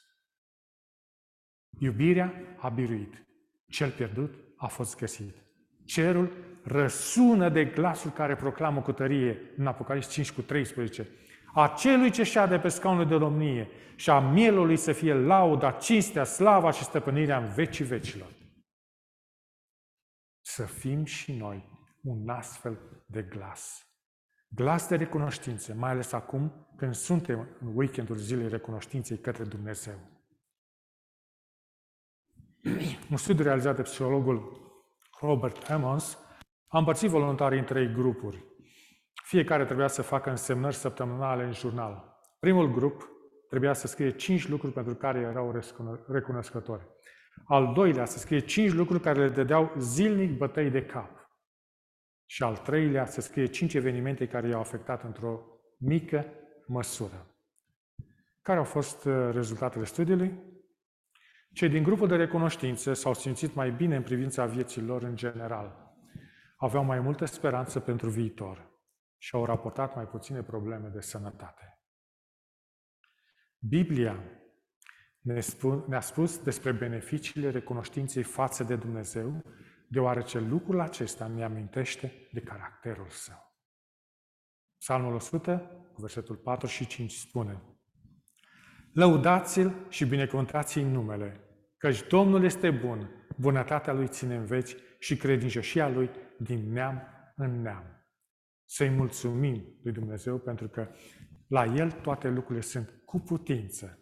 Iubirea 1.78 2.32
a 2.58 2.68
biruit. 2.68 3.26
Cel 3.66 3.90
pierdut 3.90 4.34
a 4.56 4.66
fost 4.66 4.96
găsit. 4.96 5.34
Cerul 5.84 6.49
răsună 6.70 7.48
de 7.48 7.64
glasul 7.64 8.10
care 8.10 8.36
proclamă 8.36 8.80
cu 8.80 8.92
tărie 8.92 9.40
în 9.56 9.66
Apocalips 9.66 10.08
5 10.08 10.32
cu 10.32 10.42
13. 10.42 11.08
A 11.54 11.74
celui 11.78 12.10
ce 12.10 12.22
șade 12.22 12.58
pe 12.58 12.68
scaunul 12.68 13.06
de 13.06 13.18
domnie 13.18 13.68
și 13.96 14.10
a 14.10 14.18
mielului 14.18 14.76
să 14.76 14.92
fie 14.92 15.14
lauda, 15.14 15.70
cinstea, 15.70 16.24
slava 16.24 16.70
și 16.70 16.82
stăpânirea 16.82 17.38
în 17.38 17.52
vecii 17.52 17.84
vecilor. 17.84 18.28
Să 20.40 20.62
fim 20.62 21.04
și 21.04 21.32
noi 21.32 21.78
un 22.02 22.28
astfel 22.28 22.78
de 23.06 23.22
glas. 23.22 23.84
Glas 24.48 24.88
de 24.88 24.96
recunoștință, 24.96 25.74
mai 25.74 25.90
ales 25.90 26.12
acum 26.12 26.68
când 26.76 26.94
suntem 26.94 27.48
în 27.60 27.72
weekendul 27.74 28.16
zilei 28.16 28.48
recunoștinței 28.48 29.18
către 29.18 29.44
Dumnezeu. 29.44 29.98
Un 33.10 33.16
studiu 33.16 33.44
realizat 33.44 33.76
de 33.76 33.82
psihologul 33.82 34.60
Robert 35.20 35.68
Emmons 35.68 36.18
a 36.72 36.78
împărțit 36.78 37.08
voluntarii 37.08 37.58
în 37.58 37.64
trei 37.64 37.92
grupuri. 37.92 38.44
Fiecare 39.24 39.64
trebuia 39.64 39.86
să 39.86 40.02
facă 40.02 40.30
însemnări 40.30 40.74
săptămânale 40.74 41.44
în 41.44 41.52
jurnal. 41.52 42.18
Primul 42.38 42.72
grup 42.72 43.08
trebuia 43.48 43.72
să 43.72 43.86
scrie 43.86 44.10
cinci 44.10 44.48
lucruri 44.48 44.72
pentru 44.72 44.94
care 44.94 45.18
erau 45.18 45.60
recunoscători. 46.06 46.86
Al 47.44 47.72
doilea 47.74 48.04
să 48.04 48.18
scrie 48.18 48.38
cinci 48.38 48.72
lucruri 48.72 49.02
care 49.02 49.18
le 49.18 49.28
dădeau 49.28 49.72
zilnic 49.78 50.36
bătăi 50.36 50.70
de 50.70 50.84
cap. 50.84 51.30
Și 52.26 52.42
al 52.42 52.56
treilea 52.56 53.06
să 53.06 53.20
scrie 53.20 53.46
cinci 53.46 53.74
evenimente 53.74 54.26
care 54.26 54.48
i-au 54.48 54.60
afectat 54.60 55.04
într-o 55.04 55.40
mică 55.78 56.26
măsură. 56.66 57.26
Care 58.42 58.58
au 58.58 58.64
fost 58.64 59.04
uh, 59.04 59.28
rezultatele 59.32 59.84
studiului? 59.84 60.34
Cei 61.52 61.68
din 61.68 61.82
grupul 61.82 62.08
de 62.08 62.16
recunoștință 62.16 62.92
s-au 62.92 63.14
simțit 63.14 63.54
mai 63.54 63.70
bine 63.70 63.96
în 63.96 64.02
privința 64.02 64.46
vieții 64.46 64.82
lor 64.82 65.02
în 65.02 65.16
general. 65.16 65.89
Aveau 66.62 66.84
mai 66.84 67.00
multă 67.00 67.24
speranță 67.24 67.80
pentru 67.80 68.08
viitor 68.08 68.70
și 69.18 69.34
au 69.34 69.44
raportat 69.44 69.94
mai 69.94 70.06
puține 70.06 70.42
probleme 70.42 70.88
de 70.88 71.00
sănătate. 71.00 71.80
Biblia 73.58 74.24
ne 75.20 75.40
ne-a 75.86 76.00
spus 76.00 76.38
despre 76.38 76.72
beneficiile 76.72 77.50
recunoștinței 77.50 78.22
față 78.22 78.64
de 78.64 78.76
Dumnezeu, 78.76 79.42
deoarece 79.88 80.38
lucrul 80.38 80.80
acesta 80.80 81.26
ne 81.26 81.44
amintește 81.44 82.28
de 82.32 82.40
caracterul 82.40 83.08
său. 83.08 83.58
Psalmul 84.78 85.14
100, 85.14 85.86
versetul 85.96 86.36
4 86.36 86.66
și 86.66 86.86
5 86.86 87.12
spune 87.12 87.62
Lăudați-l 88.92 89.86
și 89.88 90.04
binecuvântați-i 90.04 90.82
numele, 90.82 91.40
căci 91.76 92.06
Domnul 92.06 92.44
este 92.44 92.70
bun, 92.70 93.26
bunătatea 93.36 93.92
lui 93.92 94.08
ține 94.08 94.34
în 94.34 94.44
veci 94.44 94.76
și 94.98 95.16
credincioșia 95.16 95.88
lui 95.88 96.10
din 96.40 96.72
neam 96.72 97.02
în 97.36 97.60
neam. 97.60 97.84
Să-i 98.64 98.88
mulțumim 98.88 99.78
lui 99.82 99.92
Dumnezeu 99.92 100.38
pentru 100.38 100.68
că 100.68 100.88
la 101.46 101.64
El 101.64 101.90
toate 101.90 102.28
lucrurile 102.28 102.60
sunt 102.60 103.02
cu 103.04 103.18
putință. 103.18 103.98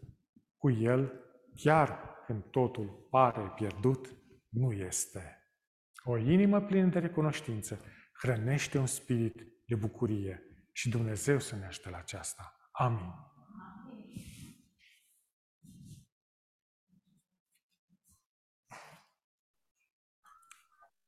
Cu 0.57 0.71
El, 0.71 1.13
chiar 1.55 2.01
când 2.27 2.43
totul 2.43 3.07
pare 3.11 3.53
pierdut, 3.55 4.17
nu 4.49 4.73
este. 4.73 5.39
O 6.05 6.17
inimă 6.17 6.61
plină 6.61 6.87
de 6.87 6.99
recunoștință 6.99 7.81
hrănește 8.13 8.79
un 8.79 8.87
spirit 8.87 9.47
de 9.67 9.75
bucurie 9.75 10.43
și 10.73 10.89
Dumnezeu 10.89 11.39
să 11.39 11.57
ne 11.57 11.67
ajute 11.67 11.91
la 11.91 11.97
aceasta. 11.97 12.57
Amin. 12.73 13.28